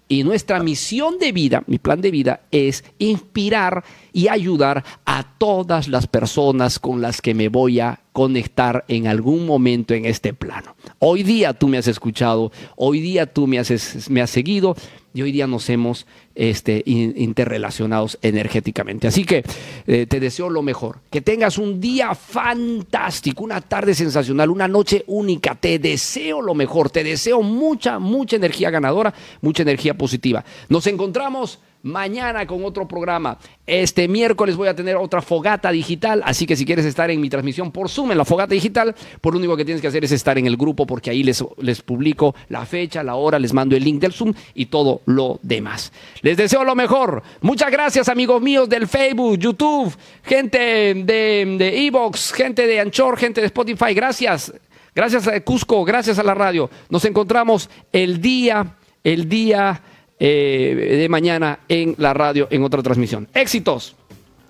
[0.08, 3.82] y nuestra misión de vida, mi plan de vida, es inspirar
[4.12, 9.46] y ayudar a todas las personas con las que me voy a conectar en algún
[9.46, 10.76] momento en este plano.
[10.98, 14.76] Hoy día tú me has escuchado, hoy día tú me has, me has seguido
[15.16, 19.08] y hoy día nos hemos este, interrelacionados energéticamente.
[19.08, 19.44] Así que
[19.86, 20.98] eh, te deseo lo mejor.
[21.10, 25.54] Que tengas un día fantástico, una tarde sensacional, una noche única.
[25.54, 26.90] Te deseo lo mejor.
[26.90, 30.44] Te deseo mucha, mucha energía ganadora, mucha energía positiva.
[30.68, 33.38] Nos encontramos mañana con otro programa.
[33.66, 37.30] Este miércoles voy a tener otra fogata digital, así que si quieres estar en mi
[37.30, 40.12] transmisión por Zoom, en la fogata digital, por lo único que tienes que hacer es
[40.12, 43.76] estar en el grupo porque ahí les, les publico la fecha, la hora, les mando
[43.76, 45.92] el link del Zoom y todo lo demás.
[46.22, 47.22] Les deseo lo mejor.
[47.40, 50.58] Muchas gracias amigos míos del Facebook, YouTube, gente
[50.94, 53.94] de Evox, gente de Anchor, gente de Spotify.
[53.94, 54.52] Gracias.
[54.94, 56.70] Gracias a Cusco, gracias a la radio.
[56.88, 59.82] Nos encontramos el día, el día
[60.18, 63.28] eh, de mañana en la radio en otra transmisión.
[63.34, 63.94] Éxitos.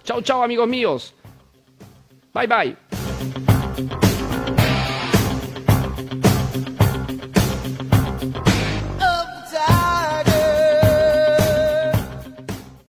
[0.05, 1.15] Chao, chao amigos míos.
[2.33, 3.97] Bye, bye.